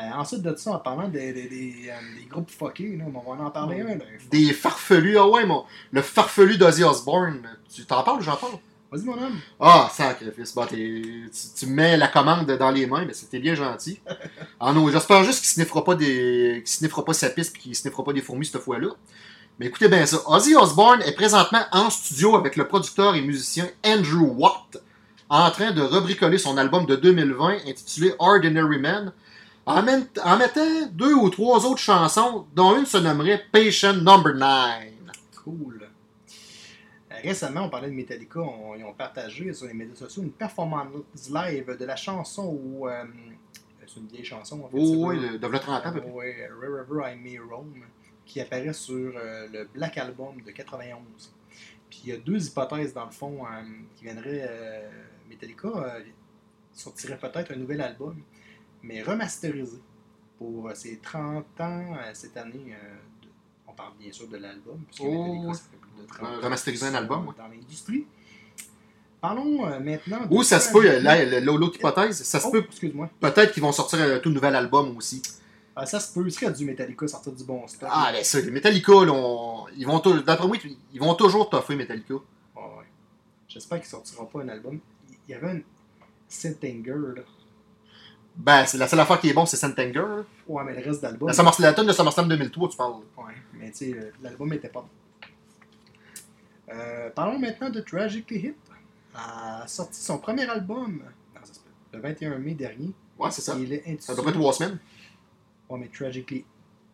Euh, 0.00 0.02
ensuite 0.14 0.42
de 0.42 0.56
ça, 0.56 0.72
en 0.72 0.78
parlant 0.78 1.08
des, 1.08 1.32
des, 1.32 1.48
des, 1.48 1.74
euh, 1.90 2.18
des 2.18 2.24
groupes 2.26 2.50
fuckés, 2.50 2.96
là, 2.96 3.04
on 3.06 3.10
va 3.34 3.44
en 3.44 3.50
parler 3.50 3.82
un. 3.82 3.98
Des 4.30 4.52
farfelus. 4.54 5.18
Ah 5.18 5.28
ouais, 5.28 5.44
mon, 5.46 5.64
le 5.92 6.02
farfelu 6.02 6.56
d'Ozzy 6.58 6.82
Osbourne. 6.82 7.46
Tu 7.72 7.84
t'en 7.84 8.02
parles 8.02 8.18
ou 8.20 8.22
j'en 8.22 8.36
parle? 8.36 8.54
Vas-y, 8.90 9.04
mon 9.04 9.12
homme. 9.22 9.38
Ah, 9.60 9.88
sacrifice. 9.92 10.52
Bon, 10.54 10.66
t'es- 10.66 10.76
tu, 10.76 11.30
tu 11.56 11.66
me 11.66 11.74
mets 11.74 11.96
la 11.96 12.08
commande 12.08 12.46
dans 12.46 12.70
les 12.70 12.86
mains, 12.86 13.04
mais 13.06 13.14
c'était 13.14 13.38
bien 13.38 13.54
gentil. 13.54 14.00
Ah 14.62 14.72
non, 14.74 14.90
j'espère 14.90 15.24
juste 15.24 15.38
qu'il 15.40 15.48
sniffera 15.48 15.82
pas 15.84 15.94
des. 15.94 16.60
qu'il 16.64 16.68
sniffera 16.68 17.02
pas 17.04 17.14
sa 17.14 17.30
piste 17.30 17.52
puis 17.54 17.62
qu'il 17.62 17.74
sniffera 17.74 18.04
pas 18.04 18.12
des 18.12 18.20
fourmis 18.20 18.44
cette 18.44 18.60
fois-là. 18.60 18.88
Mais 19.58 19.66
écoutez 19.66 19.88
bien 19.88 20.04
ça. 20.04 20.18
Ozzy 20.26 20.54
Osbourne 20.54 21.00
est 21.02 21.12
présentement 21.14 21.62
en 21.72 21.88
studio 21.88 22.36
avec 22.36 22.56
le 22.56 22.66
producteur 22.68 23.14
et 23.14 23.22
musicien 23.22 23.66
Andrew 23.86 24.26
Watt 24.36 24.82
en 25.30 25.50
train 25.50 25.70
de 25.70 25.80
rebricoler 25.80 26.36
son 26.36 26.58
album 26.58 26.84
de 26.86 26.96
2020 26.96 27.58
intitulé 27.68 28.14
Ordinary 28.18 28.78
Man 28.78 29.12
en, 29.64 29.78
en 29.78 30.36
mettant 30.36 30.86
deux 30.92 31.14
ou 31.14 31.30
trois 31.30 31.64
autres 31.64 31.80
chansons 31.80 32.46
dont 32.54 32.76
une 32.78 32.84
se 32.86 32.98
nommerait 32.98 33.42
Patient 33.52 33.94
Number 33.94 34.34
9. 34.34 34.82
Cool. 35.44 35.79
Récemment, 37.22 37.62
on 37.64 37.70
parlait 37.70 37.88
de 37.90 37.94
Metallica. 37.94 38.40
on- 38.40 38.74
ils 38.74 38.84
ont 38.84 38.92
partagé 38.94 39.52
sur 39.52 39.66
les 39.66 39.74
médias 39.74 39.94
sociaux 39.94 40.22
une 40.22 40.32
performance 40.32 41.30
live 41.30 41.76
de 41.78 41.84
la 41.84 41.96
chanson 41.96 42.58
où. 42.62 42.88
euh, 42.88 43.04
c'est 43.86 43.98
une 44.00 44.06
vieille 44.06 44.24
chanson, 44.24 44.60
en 44.62 44.68
fait. 44.68 44.76
Oh, 44.78 45.06
oui, 45.08 45.20
le- 45.20 45.38
de 45.38 45.46
v'là 45.46 45.58
30 45.58 45.86
ans. 45.86 45.92
Ouais, 46.12 46.48
Wherever 46.60 47.12
I 47.12 47.16
May 47.18 47.38
Roam, 47.38 47.82
qui 48.24 48.40
apparaît 48.40 48.72
sur 48.72 49.12
euh, 49.16 49.48
le 49.52 49.64
Black 49.64 49.98
Album 49.98 50.40
de 50.42 50.50
91. 50.52 51.32
Puis 51.88 52.02
il 52.04 52.10
y 52.10 52.12
a 52.12 52.16
deux 52.18 52.46
hypothèses, 52.46 52.94
dans 52.94 53.06
le 53.06 53.10
fond, 53.10 53.44
euh, 53.44 53.62
qui 53.96 54.04
viendraient. 54.04 54.46
euh, 54.48 54.88
Metallica 55.28 55.68
sortirait 56.72 57.18
peut-être 57.18 57.52
un 57.52 57.56
nouvel 57.56 57.80
album, 57.80 58.16
mais 58.82 59.02
remasterisé 59.02 59.78
pour 60.38 60.70
ses 60.74 60.98
30 60.98 61.60
ans 61.60 61.96
cette 62.14 62.36
année. 62.36 62.74
On 63.70 63.74
parle 63.74 63.92
bien 63.98 64.12
sûr 64.12 64.26
de 64.28 64.36
l'album, 64.36 64.78
puisque 64.86 65.02
Oh, 65.04 65.52
ça 65.54 65.60
fait 65.70 65.76
plus 65.76 66.02
de 66.02 66.06
30 66.08 66.26
ans 66.28 66.40
remasteriser 66.42 66.86
un 66.86 66.94
album, 66.94 67.26
ouais. 67.28 67.34
Dans 67.38 67.48
l'industrie. 67.48 68.06
Parlons 69.20 69.66
euh, 69.66 69.78
maintenant. 69.80 70.26
de 70.26 70.34
Ou 70.34 70.42
ça 70.42 70.60
se 70.60 70.72
peut, 70.72 70.82
l'autre 71.58 71.76
hypothèse, 71.76 72.22
ça 72.22 72.40
se 72.40 72.46
Oh, 72.46 72.50
peut 72.50 72.64
excuse-moi. 72.66 73.10
peut-être 73.20 73.52
qu'ils 73.52 73.62
vont 73.62 73.72
sortir 73.72 74.00
un 74.00 74.18
tout 74.18 74.30
nouvel 74.30 74.54
album 74.56 74.96
aussi. 74.96 75.22
Ah, 75.76 75.84
ça 75.86 76.00
se 76.00 76.12
peut. 76.12 76.22
Il 76.26 76.32
serait 76.32 76.50
du 76.52 76.64
Metallica 76.64 77.06
sortir 77.06 77.32
du 77.32 77.44
bon 77.44 77.66
stock? 77.68 77.88
Ah, 77.92 78.10
ben 78.12 78.24
ça, 78.24 78.40
les 78.40 78.50
Metallica, 78.50 78.92
là, 79.04 79.12
on- 79.12 79.66
ils 79.76 79.86
vont 79.86 79.98
d'après 79.98 80.46
moi, 80.48 80.56
ils 80.92 81.00
vont 81.00 81.14
toujours 81.14 81.48
toffer 81.50 81.76
Metallica. 81.76 82.14
Ah 82.56 82.60
ouais. 82.78 82.84
J'espère 83.48 83.78
qu'il 83.80 83.88
sortira 83.88 84.26
pas 84.28 84.40
un 84.42 84.48
album. 84.48 84.78
Il 85.28 85.32
y 85.32 85.34
avait 85.34 85.50
un 85.50 85.60
Syntanger, 86.28 86.94
là. 87.16 87.22
Ben, 88.36 88.64
c'est 88.64 88.78
la 88.78 88.86
seule 88.88 89.00
affaire 89.00 89.20
qui 89.20 89.28
est 89.28 89.32
bon, 89.34 89.44
c'est 89.44 89.56
Sentenger. 89.56 90.04
Ouais, 90.48 90.64
mais 90.64 90.74
le 90.80 90.86
reste 90.88 91.02
d'album. 91.02 91.28
La, 91.28 91.34
Summer- 91.34 91.52
la 91.60 91.72
tonne 91.74 91.86
de 91.86 91.92
SummerSlam 91.92 92.28
2003, 92.28 92.68
tu 92.68 92.76
parles. 92.76 92.92
Ouais, 93.18 93.34
mais 93.54 93.70
tu 93.70 93.76
sais, 93.92 93.92
euh, 93.94 94.10
l'album 94.22 94.52
était 94.52 94.68
pas 94.68 94.80
bon. 94.80 94.88
Euh, 96.72 97.10
parlons 97.10 97.38
maintenant 97.38 97.70
de 97.70 97.80
Tragically 97.80 98.38
Hip. 98.46 98.56
A 99.14 99.64
sorti 99.66 100.00
son 100.00 100.18
premier 100.18 100.48
album 100.48 101.02
non, 101.34 101.40
ça 101.42 101.52
se 101.54 101.58
peut, 101.58 101.66
le 101.94 102.00
21 102.00 102.38
mai 102.38 102.54
dernier. 102.54 102.92
Ouais, 103.18 103.30
c'est 103.32 103.42
ça. 103.42 103.56
Il 103.58 103.72
est 103.72 103.82
Ça 103.84 103.90
intitulé. 103.90 104.14
doit 104.14 104.24
pas 104.24 104.30
être 104.30 104.38
trois 104.38 104.52
semaines. 104.52 104.78
Ouais, 105.68 105.78
mais 105.80 105.88
Tragically, 105.92 106.44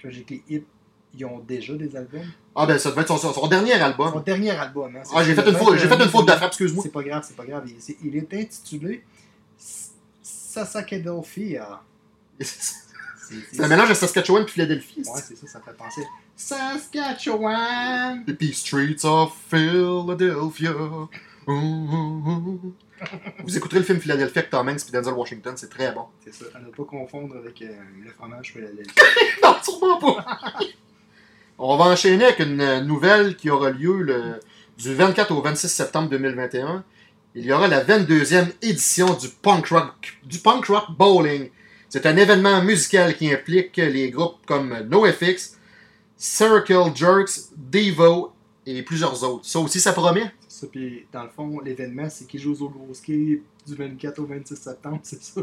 Tragically 0.00 0.42
Hip, 0.48 0.64
ils 1.14 1.24
ont 1.26 1.38
déjà 1.40 1.74
des 1.74 1.94
albums. 1.94 2.24
Ah, 2.54 2.64
ben, 2.66 2.78
ça 2.78 2.90
devait 2.90 3.02
être 3.02 3.08
son, 3.08 3.18
son- 3.18 3.34
son 3.34 3.46
dernier 3.48 3.72
Son 3.74 3.80
album. 3.82 4.22
dernier 4.24 4.50
album, 4.50 4.96
hein. 4.96 5.02
Ah, 5.14 5.22
j'ai 5.22 5.34
fait 5.34 5.46
une 5.48 5.56
faute, 5.56 5.74
j'ai 5.74 5.80
fait 5.80 5.88
21 5.88 6.04
une 6.06 6.10
faute 6.10 6.26
de 6.26 6.32
frappe, 6.32 6.48
excuse-moi. 6.48 6.82
C'est 6.82 6.92
pas 6.92 7.02
grave, 7.02 7.24
c'est 7.28 7.36
pas 7.36 7.44
grave. 7.44 7.68
Il, 8.02 8.16
est 8.16 8.32
intitulé 8.34 9.04
Sasakedelphia. 10.64 11.82
C'est 12.40 13.60
un 13.60 13.68
mélange 13.68 13.88
de 13.90 13.94
Saskatchewan 13.94 14.44
et 14.44 14.46
Philadelphie. 14.46 15.02
Ouais, 15.04 15.20
c'est 15.20 15.36
ça, 15.36 15.46
ça 15.48 15.60
fait 15.60 15.76
penser. 15.76 16.02
Saskatchewan! 16.36 18.24
The 18.24 18.32
Peace 18.32 18.58
Streets 18.60 19.04
of 19.04 19.32
Philadelphia. 19.50 20.72
Vous 21.48 22.74
écouterez 23.56 23.80
le 23.80 23.84
film 23.84 23.98
Philadelphia 24.00 24.38
avec 24.40 24.50
Tom 24.50 24.68
Hanks 24.68 24.88
et 24.88 24.92
Denzel 24.92 25.14
Washington, 25.14 25.54
c'est 25.56 25.68
très 25.68 25.90
bon. 25.90 26.04
C'est 26.24 26.32
ça, 26.32 26.44
à 26.54 26.60
ne 26.60 26.70
pas 26.70 26.84
confondre 26.84 27.36
avec 27.36 27.60
euh, 27.62 27.72
le 28.04 28.10
fromage 28.12 28.52
Philadelphie. 28.52 28.94
Non, 29.42 29.56
sûrement 29.62 29.98
pas. 29.98 30.24
On 31.58 31.76
va 31.76 31.86
enchaîner 31.86 32.26
avec 32.26 32.38
une 32.38 32.80
nouvelle 32.84 33.36
qui 33.36 33.50
aura 33.50 33.70
lieu 33.70 34.02
le, 34.02 34.38
du 34.78 34.94
24 34.94 35.32
au 35.32 35.42
26 35.42 35.68
septembre 35.68 36.08
2021. 36.10 36.84
Il 37.38 37.44
y 37.44 37.52
aura 37.52 37.68
la 37.68 37.84
22e 37.84 38.46
édition 38.62 39.12
du 39.12 39.28
Punk 39.28 39.66
Rock, 39.66 40.18
du 40.24 40.38
punk 40.38 40.64
rock 40.68 40.84
Bowling. 40.96 41.50
C'est 41.90 42.06
un 42.06 42.16
événement 42.16 42.62
musical 42.62 43.14
qui 43.14 43.30
implique 43.30 43.76
les 43.76 44.10
groupes 44.10 44.38
comme 44.46 44.74
NoFX, 44.88 45.58
Circle 46.16 46.92
Jerks, 46.94 47.50
Devo 47.54 48.32
et 48.64 48.82
plusieurs 48.82 49.22
autres. 49.22 49.44
Ça 49.44 49.58
aussi, 49.58 49.80
ça 49.80 49.92
promet? 49.92 50.32
Ça, 50.48 50.66
puis 50.66 51.04
dans 51.12 51.24
le 51.24 51.28
fond, 51.28 51.60
l'événement, 51.60 52.08
c'est 52.08 52.24
qu'ils 52.24 52.40
jouent 52.40 52.56
au 52.58 52.70
gros 52.70 52.94
ski 52.94 53.42
du 53.66 53.74
24 53.74 54.18
au 54.18 54.24
26 54.24 54.56
septembre, 54.56 55.00
c'est 55.02 55.22
ça? 55.22 55.42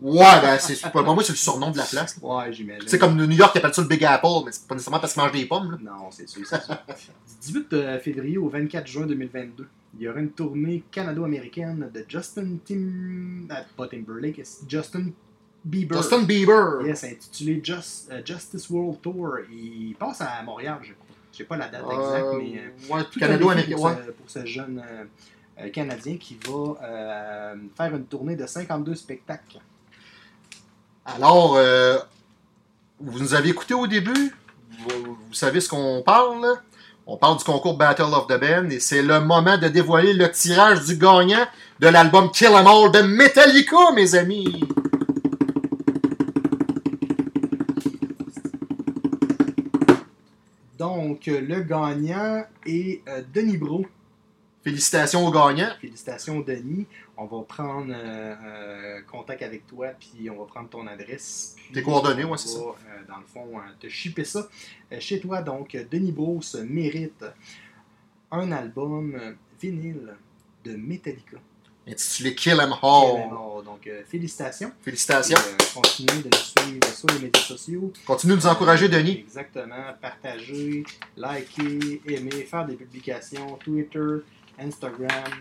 Ouais, 0.00 0.40
ben, 0.42 0.58
c'est 0.58 0.90
pour 0.90 1.02
moi, 1.04 1.22
c'est 1.22 1.32
le 1.32 1.36
surnom 1.36 1.70
de 1.70 1.76
la 1.76 1.84
place. 1.84 2.18
Ouais, 2.20 2.52
j'imagine. 2.52 2.88
C'est 2.88 2.98
comme 2.98 3.16
New 3.16 3.30
York 3.36 3.52
qui 3.52 3.58
appelle 3.58 3.72
ça 3.72 3.82
le 3.82 3.88
Big 3.88 4.04
Apple, 4.04 4.26
mais 4.44 4.50
c'est 4.50 4.66
pas 4.66 4.74
nécessairement 4.74 4.98
parce 4.98 5.12
qu'ils 5.12 5.22
mangent 5.22 5.32
des 5.32 5.46
pommes. 5.46 5.70
là. 5.70 5.78
Non, 5.80 6.10
c'est 6.10 6.28
sûr, 6.28 6.44
c'est 6.44 6.60
sûr. 6.60 6.76
du 6.76 7.52
18 7.52 7.72
euh, 7.72 8.00
février 8.00 8.36
au 8.36 8.48
24 8.48 8.84
juin 8.84 9.06
2022, 9.06 9.68
il 9.94 10.02
y 10.02 10.08
aura 10.08 10.20
une 10.20 10.30
tournée 10.30 10.84
canado-américaine 10.90 11.90
de 11.92 12.04
Justin 12.08 12.56
Tim... 12.64 13.46
ah, 13.50 13.62
pas 13.76 13.88
Timberlake, 13.88 14.42
Justin 14.68 15.06
Bieber. 15.64 15.96
Justin 15.96 16.22
Bieber. 16.22 16.82
Yes, 16.86 17.04
intitulé 17.04 17.60
Just- 17.62 18.08
euh, 18.10 18.22
Justice 18.24 18.68
World 18.70 19.00
Tour. 19.00 19.38
Il 19.50 19.94
passe 19.98 20.20
à 20.20 20.42
Montréal, 20.42 20.78
je 20.82 20.92
crois. 20.92 21.06
Je 21.32 21.38
sais 21.38 21.44
pas 21.44 21.56
la 21.56 21.68
date 21.68 21.84
exacte, 21.84 22.24
Euh, 22.26 22.38
mais... 22.38 22.92
ouais, 22.94 23.04
tout 23.04 23.18
un 23.18 23.20
Canado-Américain. 23.20 23.76
Ouais. 23.76 24.12
pour, 24.16 24.28
ce, 24.30 24.44
jeune 24.46 24.82
euh, 25.60 25.68
Canadien 25.70 26.16
qui 26.16 26.38
va 26.46 26.76
euh, 26.82 27.56
faire 27.76 27.94
une 27.94 28.04
tournée 28.06 28.36
de 28.36 28.46
52 28.46 28.94
spectacles. 28.94 29.60
Alors, 31.04 31.58
vous 33.00 33.18
nous 33.18 33.34
avez 33.34 33.48
écouté 33.50 33.74
au 33.74 33.86
début? 33.86 34.34
Vous, 34.80 35.14
vous 35.28 35.34
savez 35.34 35.60
ce 35.60 35.68
qu'on 35.68 36.02
parle? 36.04 36.46
On 37.10 37.16
parle 37.16 37.38
du 37.38 37.44
concours 37.44 37.78
Battle 37.78 38.12
of 38.12 38.26
the 38.26 38.38
Band 38.38 38.68
et 38.68 38.80
c'est 38.80 39.00
le 39.00 39.20
moment 39.20 39.56
de 39.56 39.68
dévoiler 39.68 40.12
le 40.12 40.30
tirage 40.30 40.84
du 40.84 40.98
gagnant 40.98 41.46
de 41.80 41.88
l'album 41.88 42.30
Kill 42.30 42.48
'Em 42.48 42.66
All 42.66 42.92
de 42.92 43.00
Metallica, 43.00 43.92
mes 43.94 44.14
amis. 44.14 44.62
Donc, 50.78 51.28
euh, 51.28 51.40
le 51.40 51.62
gagnant 51.62 52.44
est 52.66 53.00
euh, 53.08 53.22
Denis 53.32 53.56
Bro. 53.56 53.86
Félicitations 54.68 55.26
au 55.26 55.30
gagnant. 55.30 55.70
Félicitations, 55.80 56.40
Denis. 56.40 56.86
On 57.16 57.24
va 57.24 57.42
prendre 57.42 57.90
euh, 57.90 58.34
euh, 58.44 59.00
contact 59.10 59.42
avec 59.42 59.66
toi, 59.66 59.88
puis 59.98 60.28
on 60.28 60.38
va 60.38 60.44
prendre 60.44 60.68
ton 60.68 60.86
adresse. 60.86 61.56
Tes 61.72 61.82
coordonnées, 61.82 62.24
on 62.24 62.32
ouais, 62.32 62.38
c'est 62.38 62.48
ça. 62.48 62.58
euh, 62.58 62.74
dans 63.08 63.16
le 63.16 63.24
fond, 63.26 63.48
te 63.80 63.88
shipper 63.88 64.24
ça 64.24 64.46
chez 65.00 65.20
toi. 65.20 65.40
Donc, 65.40 65.74
Denis 65.90 66.12
Bros 66.12 66.40
mérite 66.68 67.24
un 68.30 68.52
album 68.52 69.18
vinyle 69.60 70.14
de 70.64 70.76
Metallica. 70.76 71.38
Intitulé 71.88 72.34
Kill 72.34 72.60
'Em 72.60 72.74
All. 72.82 73.64
Donc, 73.64 73.90
félicitations. 74.06 74.70
Félicitations. 74.82 75.38
Et, 75.38 75.74
continuez 75.74 76.22
de 76.22 76.28
nous 76.28 76.62
suivre 76.66 76.94
sur 76.94 77.08
les 77.08 77.20
médias 77.20 77.40
sociaux. 77.42 77.90
Continue 78.06 78.34
de 78.34 78.38
nous 78.38 78.46
encourager, 78.46 78.88
Denis. 78.90 79.20
Exactement. 79.20 79.94
Partager, 80.00 80.84
liker, 81.16 82.02
aimer, 82.06 82.42
faire 82.44 82.66
des 82.66 82.74
publications, 82.74 83.56
Twitter, 83.56 84.18
Instagram, 84.60 85.32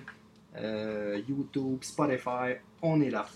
euh, 0.58 1.20
YouTube, 1.28 1.80
Spotify. 1.82 2.56
On 2.82 3.02
est 3.02 3.10
là. 3.10 3.28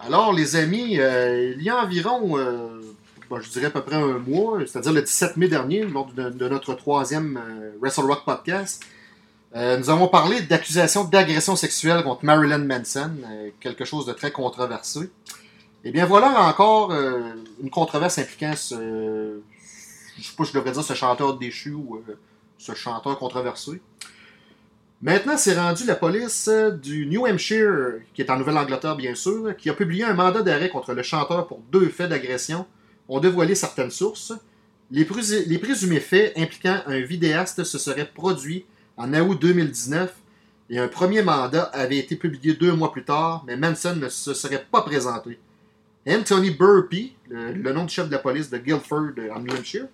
Alors, 0.00 0.32
les 0.32 0.56
amis, 0.56 0.98
euh, 0.98 1.54
il 1.56 1.62
y 1.62 1.70
a 1.70 1.82
environ, 1.82 2.38
euh, 2.38 2.80
je 3.30 3.50
dirais 3.50 3.66
à 3.66 3.70
peu 3.70 3.82
près 3.82 3.96
un 3.96 4.18
mois, 4.18 4.60
c'est-à-dire 4.66 4.92
le 4.92 5.02
17 5.02 5.36
mai 5.36 5.48
dernier, 5.48 5.84
lors 5.84 6.06
de, 6.12 6.48
notre 6.48 6.74
troisième 6.74 7.40
Wrestle 7.80 8.02
Rock 8.02 8.24
podcast, 8.24 8.84
nous 9.54 9.88
avons 9.88 10.08
parlé 10.08 10.42
d'accusations 10.42 11.04
d'agression 11.04 11.56
sexuelle 11.56 12.02
contre 12.02 12.26
Marilyn 12.26 12.58
Manson, 12.58 13.12
quelque 13.58 13.86
chose 13.86 14.04
de 14.04 14.12
très 14.12 14.30
controversé. 14.30 15.10
Et 15.82 15.90
bien 15.92 16.04
voilà 16.04 16.42
encore 16.42 16.92
une 16.92 17.70
controverse 17.70 18.18
impliquant 18.18 18.52
ce, 18.54 19.40
je 20.18 20.22
sais 20.22 20.34
pas 20.36 20.44
je 20.44 20.52
devrais 20.52 20.72
dire 20.72 20.84
ce 20.84 20.92
chanteur 20.92 21.38
déchu 21.38 21.70
ou 21.70 22.02
ce 22.58 22.74
chanteur 22.74 23.18
controversé. 23.18 23.80
Maintenant, 25.02 25.36
c'est 25.36 25.58
rendu 25.58 25.84
la 25.84 25.94
police 25.94 26.48
du 26.82 27.06
New 27.06 27.26
Hampshire, 27.26 28.00
qui 28.14 28.22
est 28.22 28.30
en 28.30 28.38
Nouvelle-Angleterre 28.38 28.96
bien 28.96 29.14
sûr, 29.14 29.54
qui 29.56 29.68
a 29.68 29.74
publié 29.74 30.04
un 30.04 30.14
mandat 30.14 30.42
d'arrêt 30.42 30.70
contre 30.70 30.94
le 30.94 31.02
chanteur 31.02 31.46
pour 31.46 31.60
deux 31.70 31.88
faits 31.88 32.08
d'agression, 32.08 32.66
ont 33.08 33.20
dévoilé 33.20 33.54
certaines 33.54 33.90
sources. 33.90 34.32
Les, 34.90 35.06
les 35.46 35.58
présumés 35.58 36.00
faits 36.00 36.32
impliquant 36.36 36.80
un 36.86 37.00
vidéaste 37.00 37.62
se 37.64 37.78
seraient 37.78 38.10
produits 38.10 38.64
en 38.96 39.12
août 39.12 39.38
2019 39.40 40.14
et 40.70 40.78
un 40.78 40.88
premier 40.88 41.22
mandat 41.22 41.64
avait 41.64 41.98
été 41.98 42.16
publié 42.16 42.54
deux 42.54 42.72
mois 42.72 42.90
plus 42.90 43.04
tard, 43.04 43.44
mais 43.46 43.56
Manson 43.56 43.96
ne 43.96 44.08
se 44.08 44.34
serait 44.34 44.64
pas 44.70 44.82
présenté. 44.82 45.38
Anthony 46.08 46.50
Burpee, 46.50 47.14
le, 47.28 47.72
nom 47.72 47.84
du 47.84 47.92
chef 47.92 48.06
de 48.06 48.12
la 48.12 48.18
police 48.18 48.48
de 48.48 48.58
Guilford 48.58 49.10
euh, 49.18 49.34
en 49.34 49.40
New 49.40 49.52
Hampshire, 49.52 49.86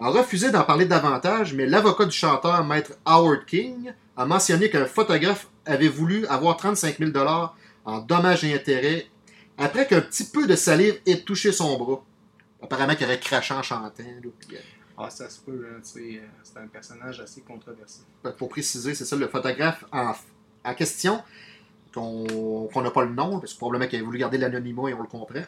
a 0.00 0.08
refusé 0.08 0.50
d'en 0.50 0.64
parler 0.64 0.86
davantage, 0.86 1.54
mais 1.54 1.66
l'avocat 1.66 2.06
du 2.06 2.16
chanteur, 2.16 2.64
maître 2.64 2.92
Howard 3.04 3.44
King, 3.44 3.92
a 4.16 4.24
mentionné 4.24 4.70
qu'un 4.70 4.86
photographe 4.86 5.48
avait 5.66 5.88
voulu 5.88 6.26
avoir 6.26 6.56
35 6.56 6.98
000 6.98 7.12
en 7.84 7.98
dommages 7.98 8.44
et 8.44 8.54
intérêts 8.54 9.06
après 9.58 9.86
qu'un 9.86 10.00
petit 10.00 10.24
peu 10.24 10.46
de 10.46 10.56
salive 10.56 10.98
ait 11.06 11.20
touché 11.20 11.52
son 11.52 11.76
bras. 11.78 12.02
Apparemment 12.62 12.94
qu'il 12.94 13.06
aurait 13.06 13.20
craché 13.20 13.54
en 13.54 13.62
chantant. 13.62 13.90
là, 13.98 14.04
euh, 14.04 14.56
Ah, 14.96 15.10
ça 15.10 15.28
se 15.28 15.40
peut, 15.40 15.66
hein, 15.70 15.80
euh, 15.96 16.18
c'est 16.42 16.58
un 16.58 16.66
personnage 16.66 17.20
assez 17.20 17.42
controversé. 17.42 18.00
pour 18.38 18.48
préciser, 18.48 18.94
c'est 18.94 19.04
ça 19.04 19.16
le 19.16 19.28
photographe 19.28 19.84
en, 19.92 20.12
en 20.64 20.74
question, 20.74 21.22
qu'on 21.94 22.68
qu'on 22.72 22.82
n'a 22.82 22.90
pas 22.90 23.04
le 23.04 23.14
nom, 23.14 23.38
parce 23.38 23.52
que 23.54 23.58
probablement 23.58 23.88
qu'il 23.88 24.00
a 24.00 24.02
voulu 24.02 24.18
garder 24.18 24.38
l'anonymat 24.38 24.90
et 24.90 24.94
on 24.94 25.02
le 25.02 25.08
comprend. 25.08 25.42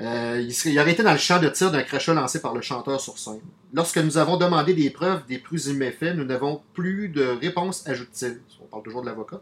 Euh, 0.00 0.40
il, 0.40 0.54
serait- 0.54 0.90
été 0.90 1.02
dans 1.02 1.12
le 1.12 1.18
champ 1.18 1.38
de 1.38 1.48
tir 1.48 1.70
d'un 1.70 1.82
crachat 1.82 2.14
lancé 2.14 2.40
par 2.40 2.54
le 2.54 2.62
chanteur 2.62 3.00
sur 3.00 3.18
scène. 3.18 3.40
Lorsque 3.74 3.98
nous 3.98 4.16
avons 4.16 4.38
demandé 4.38 4.72
des 4.72 4.88
preuves 4.90 5.26
des 5.28 5.38
présumés 5.38 5.90
faits, 5.90 6.16
nous 6.16 6.24
n'avons 6.24 6.62
plus 6.72 7.08
de 7.08 7.22
réponse, 7.22 7.86
ajoute-t-il. 7.86 8.40
On 8.62 8.66
parle 8.66 8.82
toujours 8.82 9.02
de 9.02 9.06
l'avocat. 9.06 9.40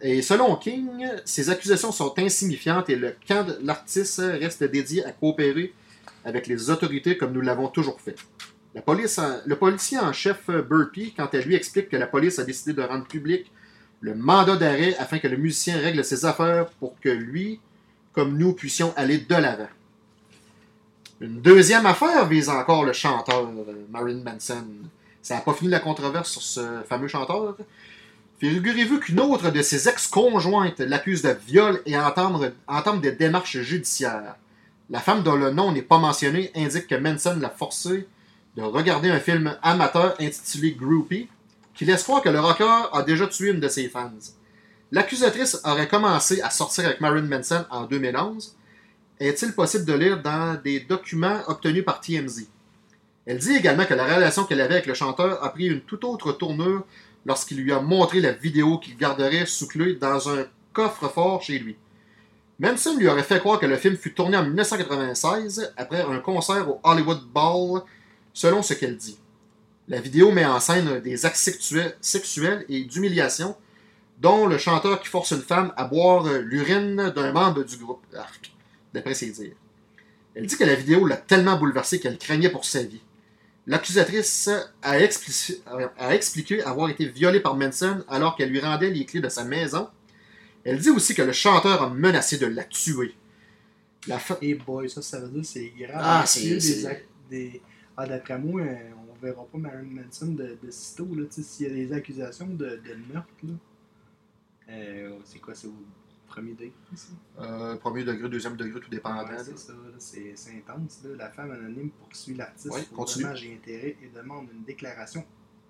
Et 0.00 0.22
selon 0.22 0.56
King, 0.56 1.06
ces 1.24 1.50
accusations 1.50 1.92
sont 1.92 2.14
insignifiantes 2.16 2.88
et 2.88 2.96
le 2.96 3.14
camp 3.26 3.46
de 3.46 3.58
l'artiste 3.62 4.22
reste 4.24 4.62
dédié 4.64 5.04
à 5.04 5.12
coopérer 5.12 5.74
avec 6.24 6.46
les 6.46 6.70
autorités 6.70 7.16
comme 7.16 7.32
nous 7.32 7.40
l'avons 7.40 7.68
toujours 7.68 8.00
fait. 8.00 8.16
La 8.74 8.82
police 8.82 9.20
le 9.46 9.56
policier 9.56 9.98
en 9.98 10.12
chef 10.12 10.46
Burpee, 10.48 11.12
quant 11.16 11.26
à 11.26 11.38
lui, 11.38 11.56
explique 11.56 11.88
que 11.88 11.96
la 11.96 12.06
police 12.06 12.38
a 12.38 12.44
décidé 12.44 12.72
de 12.72 12.82
rendre 12.82 13.06
public 13.06 13.50
le 14.00 14.14
mandat 14.14 14.56
d'arrêt 14.56 14.94
afin 14.98 15.18
que 15.18 15.28
le 15.28 15.36
musicien 15.36 15.78
règle 15.78 16.04
ses 16.04 16.24
affaires 16.24 16.66
pour 16.78 16.98
que 17.00 17.08
lui, 17.08 17.60
comme 18.12 18.36
nous, 18.36 18.52
puissions 18.52 18.92
aller 18.96 19.18
de 19.18 19.34
l'avant. 19.34 19.68
Une 21.20 21.40
deuxième 21.40 21.84
affaire 21.84 22.26
vise 22.26 22.48
encore 22.48 22.84
le 22.84 22.92
chanteur 22.92 23.42
euh, 23.42 23.86
Marilyn 23.90 24.22
Manson. 24.24 24.64
Ça 25.20 25.34
n'a 25.34 25.40
pas 25.42 25.52
fini 25.52 25.70
la 25.70 25.80
controverse 25.80 26.30
sur 26.30 26.42
ce 26.42 26.80
fameux 26.88 27.08
chanteur. 27.08 27.56
Figurez-vous 28.38 29.00
qu'une 29.00 29.20
autre 29.20 29.50
de 29.50 29.60
ses 29.60 29.86
ex-conjointes 29.86 30.80
l'accuse 30.80 31.20
de 31.20 31.36
viol 31.46 31.82
et 31.84 31.94
entame, 31.98 33.00
des 33.02 33.12
démarches 33.12 33.58
judiciaires. 33.58 34.36
La 34.88 35.00
femme 35.00 35.22
dont 35.22 35.36
le 35.36 35.50
nom 35.50 35.72
n'est 35.72 35.82
pas 35.82 35.98
mentionné 35.98 36.50
indique 36.56 36.86
que 36.86 36.94
Manson 36.94 37.36
l'a 37.38 37.50
forcé 37.50 38.08
de 38.56 38.62
regarder 38.62 39.10
un 39.10 39.20
film 39.20 39.56
amateur 39.62 40.16
intitulé 40.18 40.72
Groupie, 40.72 41.28
qui 41.74 41.84
laisse 41.84 42.02
croire 42.02 42.22
que 42.22 42.30
le 42.30 42.40
rocker 42.40 42.88
a 42.92 43.02
déjà 43.02 43.26
tué 43.26 43.50
une 43.50 43.60
de 43.60 43.68
ses 43.68 43.88
fans. 43.90 44.10
L'accusatrice 44.92 45.60
aurait 45.64 45.86
commencé 45.86 46.40
à 46.42 46.50
sortir 46.50 46.86
avec 46.86 47.00
Marilyn 47.00 47.28
Manson 47.28 47.64
en 47.70 47.84
2011. 47.84 48.56
Est-il 49.20 49.52
possible 49.52 49.84
de 49.84 49.92
lire 49.92 50.20
dans 50.20 50.60
des 50.60 50.80
documents 50.80 51.42
obtenus 51.46 51.84
par 51.84 52.00
TMZ? 52.00 52.48
Elle 53.24 53.38
dit 53.38 53.54
également 53.54 53.84
que 53.84 53.94
la 53.94 54.04
relation 54.04 54.44
qu'elle 54.44 54.60
avait 54.60 54.74
avec 54.74 54.86
le 54.86 54.94
chanteur 54.94 55.44
a 55.44 55.52
pris 55.52 55.66
une 55.66 55.82
toute 55.82 56.02
autre 56.02 56.32
tournure 56.32 56.84
lorsqu'il 57.24 57.58
lui 57.58 57.72
a 57.72 57.80
montré 57.80 58.20
la 58.20 58.32
vidéo 58.32 58.78
qu'il 58.78 58.96
garderait 58.96 59.46
sous 59.46 59.68
clé 59.68 59.94
dans 59.94 60.28
un 60.28 60.46
coffre-fort 60.72 61.42
chez 61.42 61.60
lui. 61.60 61.76
Manson 62.58 62.96
lui 62.96 63.06
aurait 63.06 63.22
fait 63.22 63.38
croire 63.38 63.60
que 63.60 63.66
le 63.66 63.76
film 63.76 63.96
fut 63.96 64.12
tourné 64.12 64.36
en 64.36 64.42
1996 64.42 65.72
après 65.76 66.02
un 66.02 66.18
concert 66.18 66.68
au 66.68 66.80
Hollywood 66.82 67.22
Bowl, 67.32 67.82
selon 68.32 68.62
ce 68.62 68.74
qu'elle 68.74 68.96
dit. 68.96 69.18
La 69.86 70.00
vidéo 70.00 70.32
met 70.32 70.44
en 70.44 70.58
scène 70.58 71.00
des 71.00 71.24
actes 71.26 71.36
sexuels, 71.36 71.96
sexuels 72.00 72.64
et 72.68 72.84
d'humiliation, 72.84 73.54
dont 74.20 74.46
le 74.46 74.58
chanteur 74.58 75.00
qui 75.00 75.08
force 75.08 75.30
une 75.32 75.40
femme 75.42 75.72
à 75.76 75.84
boire 75.84 76.26
euh, 76.26 76.38
l'urine 76.40 77.10
d'un 77.14 77.32
membre 77.32 77.62
du 77.64 77.76
groupe, 77.76 78.02
Arc, 78.14 78.52
d'après 78.92 79.14
ses 79.14 79.30
dires. 79.30 79.56
Elle 80.34 80.46
dit 80.46 80.56
que 80.56 80.64
la 80.64 80.74
vidéo 80.74 81.06
l'a 81.06 81.16
tellement 81.16 81.58
bouleversée 81.58 81.98
qu'elle 82.00 82.18
craignait 82.18 82.50
pour 82.50 82.64
sa 82.64 82.82
vie. 82.82 83.00
L'accusatrice 83.66 84.48
a, 84.82 84.98
expliqué 86.14 86.62
avoir 86.62 86.88
été 86.88 87.06
violée 87.06 87.40
par 87.40 87.56
Manson 87.56 88.04
alors 88.08 88.36
qu'elle 88.36 88.50
lui 88.50 88.60
rendait 88.60 88.90
les 88.90 89.04
clés 89.04 89.20
de 89.20 89.28
sa 89.28 89.44
maison. 89.44 89.88
Elle 90.64 90.78
dit 90.78 90.90
aussi 90.90 91.14
que 91.14 91.22
le 91.22 91.32
chanteur 91.32 91.82
a 91.82 91.90
menacé 91.90 92.36
de 92.38 92.46
la 92.46 92.64
tuer. 92.64 93.14
La 94.06 94.18
fa- 94.18 94.38
Et 94.42 94.54
boy, 94.54 94.88
ça, 94.88 95.02
ça 95.02 95.20
veut 95.20 95.28
dire 95.28 95.42
que 95.42 95.46
c'est 95.46 95.72
grave. 95.78 96.00
Ah, 96.02 96.24
c'est- 96.26 96.48
des 96.48 96.60
c'est- 96.60 96.86
ac- 96.88 97.04
des- 97.30 97.60
Ah, 97.96 98.06
d'après 98.06 98.38
moi, 98.38 98.62
euh, 98.62 98.74
on 99.12 99.24
verra 99.24 99.44
pas 99.52 99.58
Marilyn 99.58 100.02
Manson 100.04 100.28
de, 100.28 100.56
de 100.62 100.70
sitôt, 100.70 101.08
là, 101.14 101.24
s'il 101.30 101.66
y 101.66 101.70
a 101.70 101.74
des 101.74 101.92
accusations 101.92 102.46
de, 102.46 102.54
de 102.64 103.12
meurtre, 103.12 103.28
là. 103.42 103.52
Euh, 104.70 105.18
c'est 105.24 105.38
quoi, 105.40 105.54
c'est 105.54 105.66
au 105.66 105.74
premier 106.26 106.52
degré, 106.52 106.72
ça? 106.94 107.08
Euh, 107.40 107.76
premier 107.76 108.04
degré, 108.04 108.28
deuxième 108.28 108.56
degré, 108.56 108.80
tout 108.80 108.88
dépendant. 108.90 109.26
Ouais, 109.26 109.38
c'est 109.38 109.58
ça, 109.58 109.72
c'est 109.98 110.56
intense. 110.56 111.02
Là. 111.04 111.16
La 111.16 111.30
femme 111.30 111.50
anonyme 111.50 111.90
poursuit 111.90 112.34
l'artiste 112.34 112.72
Ouais, 112.72 112.82
pour 112.94 113.04
dommages 113.06 113.44
et 113.44 113.54
intérêts 113.54 113.96
et 114.02 114.08
demande 114.14 114.46
une 114.52 114.62
déclaration 114.62 115.24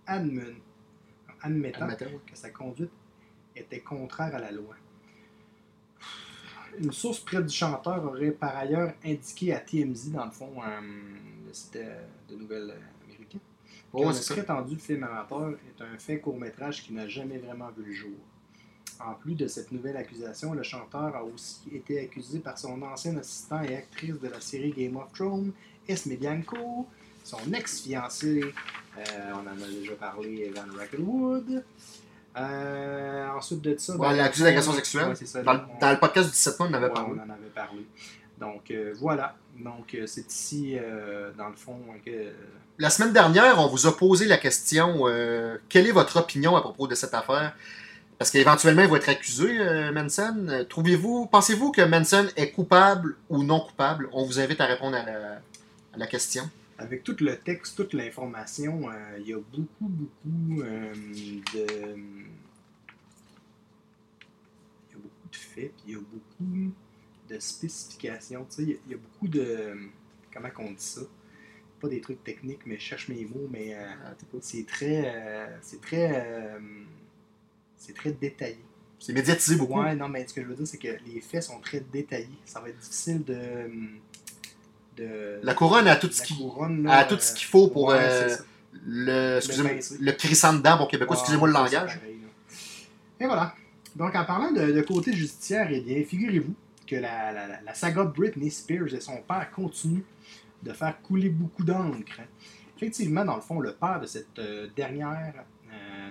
admen- 0.06 0.54
admettant 1.40 1.82
Admettant, 1.82 2.04
ouais. 2.06 2.20
que 2.30 2.36
sa 2.36 2.50
conduite 2.50 2.90
était 3.56 3.80
contraire 3.80 4.34
à 4.34 4.38
la 4.38 4.52
loi. 4.52 4.74
Une 6.78 6.92
source 6.92 7.20
près 7.20 7.42
du 7.42 7.52
chanteur 7.52 8.04
aurait 8.04 8.30
par 8.30 8.56
ailleurs 8.56 8.94
indiqué 9.04 9.52
à 9.54 9.58
TMZ, 9.60 10.10
dans 10.12 10.24
le 10.26 10.30
fond, 10.30 10.52
euh, 10.62 10.80
le 11.46 11.52
site 11.52 11.76
euh, 11.76 12.06
de 12.28 12.36
nouvelles 12.36 12.70
euh, 12.70 13.04
américain, 13.06 13.38
que 13.92 13.98
le 13.98 14.34
prétendu 14.34 14.76
film 14.78 15.02
amateur 15.04 15.50
est 15.50 15.82
un 15.82 15.98
fait 15.98 16.20
court-métrage 16.20 16.82
qui 16.84 16.92
n'a 16.92 17.08
jamais 17.08 17.38
vraiment 17.38 17.70
vu 17.70 17.84
le 17.86 17.92
jour. 17.92 18.16
En 19.06 19.14
plus 19.14 19.34
de 19.34 19.46
cette 19.46 19.72
nouvelle 19.72 19.96
accusation, 19.96 20.52
le 20.52 20.62
chanteur 20.62 21.14
a 21.16 21.24
aussi 21.24 21.60
été 21.74 22.00
accusé 22.00 22.38
par 22.40 22.58
son 22.58 22.80
ancien 22.82 23.16
assistant 23.16 23.62
et 23.62 23.74
actrice 23.76 24.20
de 24.20 24.28
la 24.28 24.40
série 24.40 24.72
Game 24.76 24.96
of 24.96 25.10
Thrones, 25.14 25.52
Esme 25.88 26.16
Bianco, 26.16 26.86
son 27.24 27.38
ex-fiancé, 27.54 28.42
euh, 28.98 29.02
on 29.34 29.38
en 29.48 29.62
a 29.62 29.68
déjà 29.70 29.92
parlé, 29.94 30.50
Evan 30.54 30.70
Rackelwood. 30.76 31.64
Euh, 32.36 33.28
ensuite 33.36 33.60
de 33.62 33.76
ça... 33.76 33.94
Ouais, 33.96 34.08
ben, 34.10 34.16
l'accusé 34.16 34.44
d'agression 34.44 34.72
sexuelle. 34.72 35.08
Ouais, 35.08 35.14
ça, 35.14 35.42
Dans, 35.42 35.54
le- 35.54 35.60
on- 35.76 35.80
dans 35.80 35.90
le 35.90 35.98
podcast 35.98 36.26
du 36.28 36.32
17 36.32 36.58
mois, 36.60 36.68
on 36.68 36.70
en 36.70 36.74
avait 36.74 36.86
Ouais, 36.86 36.92
parlé. 36.94 37.12
on 37.16 37.20
en 37.20 37.30
avait 37.34 37.50
parlé. 37.54 37.86
Donc 38.38 38.70
euh, 38.70 38.94
voilà. 39.00 39.34
Donc 39.58 39.96
c'est 40.06 40.26
ici, 40.30 40.76
dans 41.36 41.48
le 41.48 41.56
fond, 41.56 41.78
que. 42.04 42.30
La 42.78 42.88
semaine 42.88 43.12
dernière, 43.12 43.58
on 43.58 43.66
vous 43.66 43.86
a 43.86 43.94
posé 43.96 44.24
la 44.26 44.38
question 44.38 45.04
quelle 45.68 45.86
est 45.86 45.92
votre 45.92 46.16
opinion 46.18 46.56
à 46.56 46.60
propos 46.62 46.86
de 46.86 46.94
cette 46.94 47.12
affaire? 47.12 47.54
Parce 48.20 48.30
qu'éventuellement, 48.32 48.82
il 48.82 48.88
va 48.90 48.98
être 48.98 49.08
accusé, 49.08 49.58
euh, 49.60 49.92
Manson. 49.92 50.66
Trouvez-vous, 50.68 51.24
pensez-vous 51.24 51.72
que 51.72 51.80
Manson 51.80 52.28
est 52.36 52.50
coupable 52.50 53.16
ou 53.30 53.42
non 53.42 53.60
coupable? 53.60 54.10
On 54.12 54.26
vous 54.26 54.38
invite 54.38 54.60
à 54.60 54.66
répondre 54.66 54.94
à 54.94 55.02
la, 55.02 55.40
à 55.94 55.96
la 55.96 56.06
question. 56.06 56.42
Avec 56.76 57.02
tout 57.02 57.16
le 57.20 57.38
texte, 57.38 57.76
toute 57.78 57.94
l'information, 57.94 58.90
euh, 58.90 59.18
il 59.20 59.28
y 59.28 59.32
a 59.32 59.38
beaucoup, 59.38 59.88
beaucoup 59.88 60.60
euh, 60.60 60.92
de. 61.54 61.94
Il 61.94 62.26
y 64.90 64.94
a 64.94 64.98
beaucoup 64.98 65.28
de 65.30 65.36
faits, 65.36 65.72
puis 65.76 65.84
il 65.86 65.92
y 65.92 65.96
a 65.96 66.00
beaucoup 66.00 66.72
de 67.30 67.38
spécifications. 67.38 68.44
Tu 68.50 68.54
sais, 68.54 68.62
il 68.64 68.68
y 68.68 68.72
a- 68.74 68.78
il 68.84 68.90
y, 68.92 68.94
a 68.96 68.98
beaucoup 68.98 69.28
de. 69.28 69.78
Comment 70.30 70.50
qu'on 70.50 70.72
dit 70.72 70.76
ça? 70.78 71.00
Pas 71.80 71.88
des 71.88 72.02
trucs 72.02 72.22
techniques, 72.22 72.66
mais 72.66 72.76
je 72.76 72.82
cherche 72.82 73.08
mes 73.08 73.24
mots, 73.24 73.48
mais 73.50 73.74
euh, 73.74 73.86
c'est 74.42 74.66
très. 74.66 75.48
c'est 75.62 75.80
très. 75.80 76.58
C'est 77.80 77.94
très 77.94 78.12
détaillé. 78.12 78.58
C'est 79.00 79.12
médiatisé 79.14 79.56
beaucoup. 79.56 79.80
Ouais, 79.80 79.96
non, 79.96 80.08
mais 80.08 80.24
ce 80.28 80.34
que 80.34 80.42
je 80.42 80.46
veux 80.46 80.54
dire, 80.54 80.66
c'est 80.66 80.76
que 80.78 80.88
les 81.06 81.20
faits 81.20 81.42
sont 81.42 81.58
très 81.58 81.80
détaillés. 81.80 82.28
Ça 82.44 82.60
va 82.60 82.68
être 82.68 82.78
difficile 82.78 83.24
de. 83.24 83.36
de 84.96 85.40
La 85.42 85.54
couronne 85.54 85.88
a 85.88 85.96
tout 85.96 86.10
ce 86.10 86.20
la 86.20 86.26
qui- 86.26 86.36
couronne, 86.36 86.82
là, 86.84 86.98
a 86.98 87.04
tout 87.04 87.18
ce 87.18 87.32
qu'il 87.34 87.46
faut 87.46 87.68
pour, 87.68 87.86
ouais, 87.88 87.96
euh. 87.98 88.36
Le, 88.86 89.36
excusez-moi, 89.38 89.72
le 90.00 90.12
crissant 90.12 90.52
dedans, 90.54 90.78
bon 90.78 90.86
québécois, 90.86 91.16
Ouais, 91.16 91.20
excusez-moi 91.20 91.48
le 91.48 91.54
langage. 91.54 91.96
pareil. 91.98 92.16
Et 93.18 93.26
voilà. 93.26 93.54
Donc, 93.96 94.14
en 94.14 94.24
parlant 94.24 94.52
de, 94.52 94.70
de 94.70 94.80
côté 94.82 95.12
judiciaire, 95.12 95.68
eh 95.72 95.80
bien, 95.80 96.04
figurez-vous 96.04 96.54
que 96.86 96.94
la, 96.96 97.32
la- 97.32 97.60
la- 97.62 97.74
saga 97.74 98.04
Britney 98.04 98.50
Spears 98.50 98.94
et 98.94 99.00
son 99.00 99.16
père 99.22 99.50
continuent 99.50 100.04
de 100.62 100.72
faire 100.72 101.00
couler 101.02 101.28
beaucoup 101.30 101.64
d'encre. 101.64 102.20
Effectivement, 102.76 103.24
dans 103.24 103.34
le 103.36 103.42
fond, 103.42 103.58
le 103.60 103.72
père 103.72 104.00
de 104.00 104.06
cette 104.06 104.38
euh, 104.38 104.68
dernière, 104.76 105.34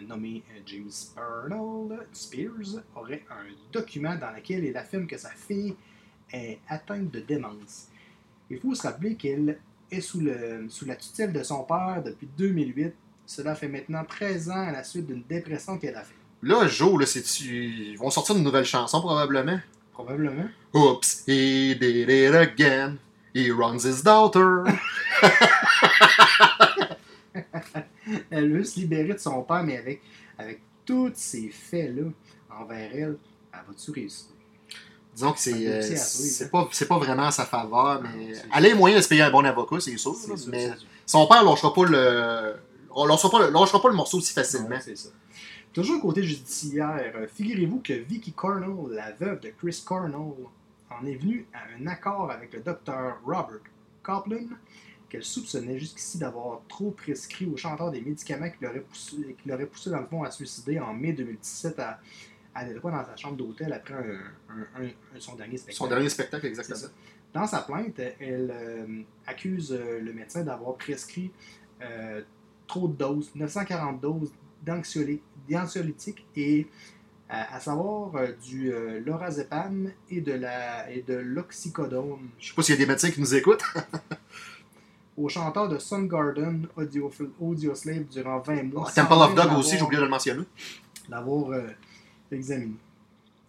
nommé 0.01 0.43
euh, 0.51 0.59
James 0.65 0.91
Arnold 1.17 2.07
Spears, 2.13 2.81
aurait 2.95 3.23
un 3.29 3.45
document 3.71 4.15
dans 4.15 4.31
lequel 4.31 4.63
il 4.65 4.75
affirme 4.77 5.07
que 5.07 5.17
sa 5.17 5.29
fille 5.29 5.75
est 6.31 6.59
atteinte 6.67 7.12
de 7.12 7.19
démence. 7.19 7.88
Il 8.49 8.59
faut 8.59 8.73
se 8.75 8.83
rappeler 8.83 9.15
qu'elle 9.15 9.59
est 9.91 10.01
sous, 10.01 10.21
le, 10.21 10.67
sous 10.69 10.85
la 10.85 10.95
tutelle 10.95 11.33
de 11.33 11.43
son 11.43 11.63
père 11.63 12.01
depuis 12.05 12.27
2008. 12.38 12.93
Cela 13.25 13.55
fait 13.55 13.67
maintenant 13.67 14.03
13 14.03 14.49
ans 14.49 14.67
à 14.67 14.71
la 14.71 14.83
suite 14.83 15.07
d'une 15.07 15.23
dépression 15.23 15.77
qu'elle 15.77 15.95
a 15.95 16.03
fait. 16.03 16.15
Là, 16.41 16.67
Joe, 16.67 16.99
là, 16.99 17.05
c'est 17.05 17.41
ils 17.41 17.97
vont 17.97 18.09
sortir 18.09 18.35
une 18.38 18.43
nouvelle 18.43 18.65
chanson 18.65 19.01
probablement? 19.01 19.59
Probablement. 19.93 20.49
Oops, 20.73 21.23
he 21.27 21.75
did 21.75 22.09
it 22.09 22.33
again. 22.33 22.97
He 23.33 23.51
runs 23.51 23.83
his 23.83 24.01
daughter. 24.01 24.63
Elle 28.29 28.51
veut 28.51 28.63
se 28.63 28.79
libérer 28.79 29.13
de 29.13 29.19
son 29.19 29.41
père, 29.43 29.63
mais 29.63 29.77
avec, 29.77 30.01
avec 30.38 30.62
tous 30.86 31.12
ces 31.15 31.49
faits-là 31.49 32.10
envers 32.49 32.89
elle, 32.93 33.17
elle 33.53 33.60
va-tu 33.67 33.91
réussir? 33.91 34.27
Disons 35.13 35.34
que 35.34 35.39
c'est 35.39 35.67
euh, 35.67 35.82
c'est 35.82 36.45
hein. 36.45 36.49
pas, 36.51 36.69
pas 36.88 36.97
vraiment 36.97 37.27
à 37.27 37.32
sa 37.32 37.45
faveur, 37.45 38.01
mais 38.01 38.34
c'est 38.34 38.45
elle 38.55 38.65
a 38.65 38.69
les 38.69 38.73
moyens 38.73 39.01
de 39.01 39.03
se 39.03 39.10
payer 39.10 39.23
un 39.23 39.32
bon 39.32 39.45
avocat, 39.45 39.79
c'est 39.79 39.97
sûr. 39.97 40.15
Mais 40.47 40.67
sûr. 40.67 40.77
son 41.05 41.27
père 41.27 41.43
lâchera 41.43 41.73
pas 41.73 41.86
le, 41.86 42.55
lâchera 43.08 43.29
pas, 43.29 43.49
lâchera 43.49 43.82
pas 43.82 43.89
le 43.89 43.95
morceau 43.95 44.17
aussi 44.17 44.34
facilement. 44.34 44.77
C'est 44.82 44.97
ça. 44.97 45.10
Toujours 45.73 46.01
côté 46.01 46.23
judiciaire, 46.23 47.12
euh, 47.15 47.27
figurez-vous 47.27 47.82
que 47.84 47.93
Vicky 47.93 48.32
Cornell, 48.32 48.91
la 48.91 49.12
veuve 49.12 49.39
de 49.41 49.49
Chris 49.49 49.84
Cornell, 49.86 50.15
en 50.15 51.05
est 51.05 51.15
venue 51.15 51.45
à 51.53 51.60
un 51.79 51.88
accord 51.88 52.32
avec 52.32 52.53
le 52.53 52.62
docteur 52.62 53.17
Robert 53.23 53.60
Coplin, 54.01 54.47
qu'elle 55.10 55.24
soupçonnait 55.24 55.80
jusqu'ici 55.80 56.17
d'avoir 56.17 56.62
trop 56.67 56.91
prescrit 56.91 57.45
au 57.48 57.58
chanteur 57.58 57.91
des 57.91 58.02
médicaments 58.02 58.50
qui 58.50 58.63
l'auraient 58.63 58.80
poussé, 58.82 59.36
qui 59.41 59.50
poussé 59.65 59.89
dans 59.89 60.00
le 60.02 60.06
fond 60.08 60.24
à 60.24 60.32
se 60.32 60.38
suicider 60.38 60.80
en 60.80 60.93
mai 60.93 61.13
2017 61.13 61.80
à, 61.80 62.00
à 62.56 62.65
dans 62.91 63.06
sa 63.06 63.15
chambre 63.15 63.38
d'hôtel 63.38 63.74
après 63.74 63.93
un, 63.95 64.54
un- 64.54 64.84
un- 64.84 64.88
un- 64.88 65.19
son 65.19 65.36
dernier 65.36 65.58
spectacle. 65.58 65.78
Son 65.78 65.88
dernier 65.88 66.10
spectacle, 66.10 66.45
exactement. 66.45 66.91
Dans 67.34 67.45
sa 67.48 67.62
plainte, 67.62 68.00
elle 68.19 68.52
euh, 68.54 69.02
accuse 69.28 69.72
euh, 69.72 70.00
le 70.00 70.13
médecin 70.13 70.43
d'avoir 70.43 70.76
prescrit 70.78 71.32
euh, 71.82 72.22
trop 72.67 72.88
de 72.88 72.93
doses, 72.93 73.32
940 73.36 74.02
doses 74.02 74.32
d'anxioly- 74.65 75.22
d'anxiolytiques 75.50 76.26
et 76.36 76.67
euh, 77.32 77.34
à 77.52 77.60
savoir 77.60 78.15
euh, 78.15 78.32
du 78.43 78.72
euh, 78.74 79.00
lorazepam 79.06 79.91
et 80.10 80.22
de 80.22 80.34
la 80.34 80.89
et 80.91 81.04
de 81.04 81.13
l'oxycodone 81.13 82.30
Je 82.39 82.48
sais 82.50 82.56
pas 82.56 82.63
s'il 82.63 82.74
y 82.74 82.78
a 82.78 82.82
des 82.82 82.88
médecins 82.88 83.12
qui 83.12 83.22
nous 83.22 83.36
écoutent. 83.36 83.63
au 85.19 85.27
chanteur 85.29 85.67
de 85.67 85.77
Soundgarden 85.77 86.67
Audio, 86.77 87.12
Audioslave 87.41 88.03
durant 88.12 88.39
20 88.39 88.63
mois. 88.63 88.89
Temple 88.91 89.13
sans 89.13 89.25
of 89.25 89.36
Dog 89.36 89.58
aussi, 89.58 89.77
j'ai 89.77 89.84
oublié 89.84 89.99
de 89.99 90.05
le 90.05 90.10
mentionner. 90.12 90.43
l'avoir 91.10 91.51
euh, 91.51 91.67
examiné. 92.32 92.75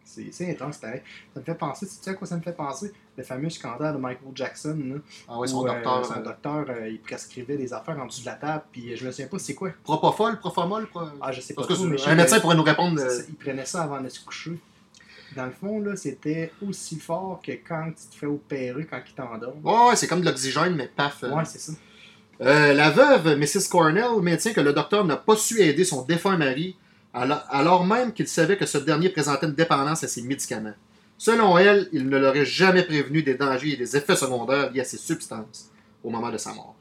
C'est 0.04 0.32
c'est 0.32 0.50
intense, 0.50 0.78
pareil. 0.78 1.02
Ça 1.32 1.38
me 1.38 1.44
fait 1.44 1.54
penser, 1.54 1.86
tu 1.86 1.92
sais 2.00 2.10
à 2.10 2.14
quoi 2.14 2.26
ça 2.26 2.36
me 2.36 2.42
fait 2.42 2.52
penser? 2.52 2.92
Le 3.16 3.22
fameux 3.22 3.48
scandale 3.50 3.94
de 3.94 4.00
Michael 4.00 4.32
Jackson, 4.34 4.76
là, 4.84 4.96
Ah 5.28 5.38
ouais, 5.38 5.46
son 5.46 5.58
où, 5.62 5.68
euh, 5.68 5.72
docteur. 5.72 6.04
son 6.04 6.14
euh, 6.18 6.22
docteur, 6.22 6.66
euh, 6.68 6.88
il 6.88 6.98
prescrivait 7.00 7.56
des 7.56 7.72
affaires 7.72 7.96
en 8.00 8.06
dessous 8.06 8.22
de 8.22 8.26
la 8.26 8.34
table, 8.34 8.64
puis 8.72 8.96
je 8.96 9.06
me 9.06 9.12
souviens 9.12 9.28
pas 9.28 9.38
c'est 9.38 9.54
quoi. 9.54 9.70
Propofol, 9.84 10.40
Profomol. 10.40 10.88
Pro... 10.88 11.02
Ah, 11.20 11.30
je 11.30 11.40
sais 11.40 11.54
pas 11.54 11.64
tout 11.64 11.84
mais 11.84 11.96
je 11.96 12.02
sais 12.02 12.10
un 12.10 12.16
médecin 12.16 12.36
que- 12.38 12.42
pourrait 12.42 12.56
nous 12.56 12.64
répondre. 12.64 13.00
il 13.28 13.34
prenait 13.36 13.64
ça 13.66 13.82
avant 13.84 14.00
de 14.00 14.08
se 14.08 14.24
coucher. 14.24 14.58
Dans 15.36 15.46
le 15.46 15.52
fond, 15.52 15.80
là, 15.80 15.94
c'était 15.96 16.50
aussi 16.66 16.98
fort 16.98 17.40
que 17.44 17.52
quand 17.52 17.86
tu 17.90 18.08
te 18.08 18.14
fais 18.16 18.26
opérer 18.26 18.84
quand 18.84 19.00
il 19.06 19.14
t'endort. 19.14 19.54
Ouais, 19.62 19.96
c'est 19.96 20.06
comme 20.08 20.20
de 20.20 20.26
l'oxygène, 20.26 20.74
mais 20.74 20.88
paf. 20.88 21.22
euh. 21.24 21.30
Ouais, 21.30 21.44
c'est 21.44 21.58
ça. 21.60 21.72
Euh, 22.40 22.72
la 22.72 22.90
veuve, 22.90 23.36
Mrs. 23.38 23.68
Cornell, 23.70 24.20
maintient 24.22 24.52
que 24.52 24.60
le 24.60 24.72
docteur 24.72 25.04
n'a 25.04 25.16
pas 25.16 25.36
su 25.36 25.60
aider 25.60 25.84
son 25.84 26.02
défunt 26.04 26.36
mari, 26.36 26.76
alors, 27.12 27.84
même 27.84 28.12
qu'il 28.12 28.28
savait 28.28 28.56
que 28.56 28.66
ce 28.66 28.78
dernier 28.78 29.08
présentait 29.08 29.46
une 29.46 29.54
dépendance 29.54 30.04
à 30.04 30.08
ses 30.08 30.22
médicaments. 30.22 30.74
Selon 31.18 31.58
elle, 31.58 31.88
il 31.92 32.08
ne 32.08 32.16
l'aurait 32.18 32.46
jamais 32.46 32.82
prévenu 32.82 33.22
des 33.22 33.34
dangers 33.34 33.72
et 33.72 33.76
des 33.76 33.96
effets 33.96 34.16
secondaires 34.16 34.70
liés 34.72 34.80
à 34.80 34.84
ces 34.84 34.96
substances 34.96 35.70
au 36.02 36.08
moment 36.10 36.30
de 36.30 36.38
sa 36.38 36.54
mort. 36.54 36.76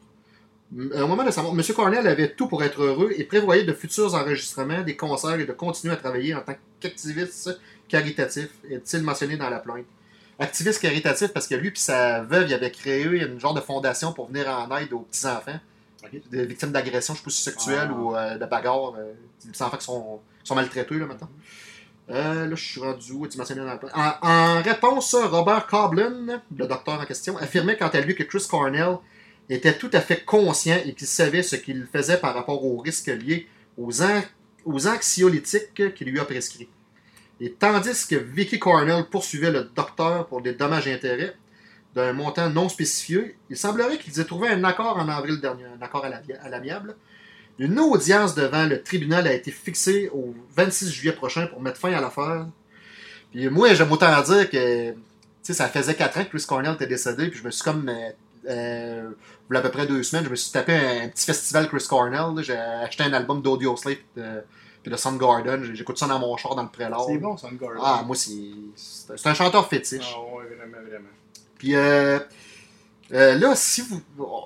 Euh, 0.78 1.02
Au 1.02 1.08
moment 1.08 1.26
de 1.26 1.32
sa 1.32 1.42
mort, 1.42 1.54
M. 1.58 1.62
Cornell 1.76 2.08
avait 2.08 2.32
tout 2.36 2.48
pour 2.48 2.64
être 2.64 2.82
heureux 2.82 3.12
et 3.18 3.24
prévoyait 3.26 3.64
de 3.66 3.74
futurs 3.74 4.14
enregistrements, 4.14 4.82
des 4.84 4.96
concerts 4.96 5.40
et 5.40 5.46
de 5.46 5.52
continuer 5.52 5.94
à 5.94 5.98
travailler 5.98 6.36
en 6.36 6.42
tant 6.42 6.56
qu'activiste 6.80 7.60
caritatif, 7.90 8.48
est-il 8.70 9.02
mentionné 9.04 9.36
dans 9.38 9.50
la 9.50 9.60
plainte? 9.60 9.86
Activiste 10.40 10.82
caritatif 10.82 11.34
parce 11.34 11.48
que 11.48 11.56
lui 11.56 11.68
et 11.68 11.72
sa 11.76 12.22
veuve 12.22 12.48
il 12.48 12.54
avait 12.54 12.72
créé 12.72 13.04
une 13.04 13.40
genre 13.40 13.54
de 13.54 13.60
fondation 13.60 14.14
pour 14.14 14.28
venir 14.28 14.48
en 14.48 14.74
aide 14.78 14.94
aux 14.94 15.00
petits-enfants 15.00 15.60
des 16.32 16.46
victimes 16.46 16.72
d'agressions, 16.72 17.14
je 17.14 17.20
sais 17.20 17.24
pas 17.26 17.30
si 17.32 17.42
sexuelles 17.44 17.90
Ah. 17.92 17.94
ou 17.94 18.16
euh, 18.16 18.38
de 18.38 18.46
bagarres, 18.46 18.94
euh, 18.98 19.12
des 19.44 19.62
enfants 19.62 19.76
qui 19.78 19.84
sont, 19.84 20.22
qui 20.42 20.48
sont 20.48 20.56
maltraités 20.56 20.98
là 20.98 21.06
maintenant. 21.06 21.30
Euh, 22.10 22.48
là, 22.48 22.56
je 22.56 22.64
suis 22.66 22.80
rendu 22.82 23.12
où? 23.12 23.28
Tu 23.28 23.38
mentionnais 23.38 23.64
dans 23.66 23.74
le 23.74 23.78
plan. 23.80 23.90
En, 23.94 24.14
en 24.28 24.62
réponse, 24.64 25.14
Robert 25.14 25.68
Coblin, 25.68 26.42
le 26.58 26.66
docteur 26.68 27.00
en 27.00 27.06
question, 27.06 27.38
affirmait 27.38 27.78
quant 27.78 27.90
à 27.90 28.00
lui 28.00 28.16
que 28.16 28.24
Chris 28.24 28.46
Cornell 28.50 28.98
était 29.50 29.78
tout 29.78 29.90
à 29.94 30.00
fait 30.02 30.24
conscient 30.24 30.78
et 30.86 30.94
qu'il 30.96 31.06
savait 31.06 31.44
ce 31.44 31.56
qu'il 31.58 31.86
faisait 31.94 32.18
par 32.18 32.34
rapport 32.34 32.64
aux 32.66 32.78
risques 32.78 33.08
liés 33.08 33.48
aux, 33.78 34.02
an- 34.02 34.24
aux 34.66 34.88
anxiolytiques 34.88 35.94
qu'il 35.94 36.08
lui 36.08 36.20
a 36.20 36.26
prescrits. 36.26 36.70
Et 37.42 37.54
tandis 37.54 38.08
que 38.08 38.16
Vicky 38.16 38.60
Cornell 38.60 39.06
poursuivait 39.10 39.52
le 39.52 39.64
docteur 39.76 40.28
pour 40.28 40.42
des 40.42 40.54
dommages 40.54 40.88
et 40.88 40.94
intérêts 40.94 41.36
d'un 41.96 42.14
montant 42.14 42.50
non 42.50 42.70
spécifié, 42.70 43.38
il 43.50 43.58
semblerait 43.58 43.98
qu'ils 43.98 44.20
aient 44.20 44.26
trouvé 44.26 44.50
un 44.50 44.64
accord 44.64 44.98
en 44.98 45.08
avril 45.10 45.40
dernier, 45.40 45.64
un 45.66 45.82
accord 45.82 46.06
à 46.06 46.50
l'amiable. 46.50 46.96
Une 47.58 47.80
audience 47.80 48.36
devant 48.36 48.66
le 48.66 48.82
tribunal 48.82 49.28
a 49.28 49.34
été 49.34 49.52
fixée 49.52 50.10
au 50.14 50.34
26 50.56 50.92
juillet 50.92 51.14
prochain 51.14 51.48
pour 51.48 51.62
mettre 51.62 51.78
fin 51.78 51.92
à 51.92 52.00
l'affaire. 52.00 52.48
Puis 53.32 53.50
moi, 53.50 53.74
j'aime 53.74 53.92
autant 53.92 54.22
dire 54.22 54.50
que 54.50 54.94
ça 55.42 55.68
faisait 55.68 55.96
4 55.96 56.18
ans 56.18 56.24
que 56.26 56.30
Chris 56.30 56.46
Cornell 56.48 56.74
était 56.76 56.88
décédé, 56.88 57.28
puis 57.30 57.40
je 57.40 57.44
me 57.44 57.52
suis 57.52 57.64
comme. 57.64 57.90
Euh, 57.90 58.12
euh, 58.48 59.10
à 59.54 59.62
peu 59.62 59.70
près 59.70 59.86
deux 59.86 60.02
semaines, 60.04 60.24
je 60.24 60.30
me 60.30 60.36
suis 60.36 60.52
tapé 60.52 60.74
un, 60.74 61.10
petit 61.10 61.26
festival 61.26 61.68
Chris 61.68 61.86
Cornell. 61.88 62.44
J'ai 62.44 62.56
acheté 62.58 63.04
un 63.04 63.14
album 63.14 63.42
d'Audio 63.42 63.76
Slave 63.76 63.98
euh, 64.18 64.42
puis 64.82 64.92
de 64.92 64.98
Soundgarden. 64.98 65.74
J'écoute 65.74 65.98
ça 65.98 66.08
dans 66.08 66.20
mon 66.20 66.36
char 66.38 66.56
dans 66.56 66.64
le 66.64 66.70
prélat. 66.70 66.98
C'est 67.08 67.18
bon, 67.18 67.36
Gordon. 67.54 67.82
Ah, 67.84 68.04
moi, 68.06 68.16
c'est 68.16 69.28
un 69.28 69.34
chanteur 69.34 69.68
fétiche. 69.68 70.16
Ah 70.16 70.20
ouais, 70.36 70.46
vraiment, 70.56 70.78
vraiment. 70.88 71.10
Puis 71.58 71.76
euh, 71.76 72.20
euh, 73.12 73.36
là, 73.36 73.56
si 73.56 73.82
vous. 73.82 74.02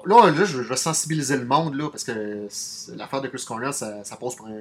Là, 0.05 0.31
là 0.31 0.45
je, 0.45 0.45
je 0.45 0.67
vais 0.67 0.75
sensibiliser 0.75 1.37
le 1.37 1.45
monde, 1.45 1.75
là, 1.75 1.89
parce 1.89 2.03
que 2.03 2.47
l'affaire 2.95 3.21
de 3.21 3.27
Chris 3.27 3.43
Cornell, 3.47 3.73
ça, 3.73 4.03
ça, 4.03 4.15
passe 4.15 4.35
pour 4.35 4.47
un, 4.47 4.59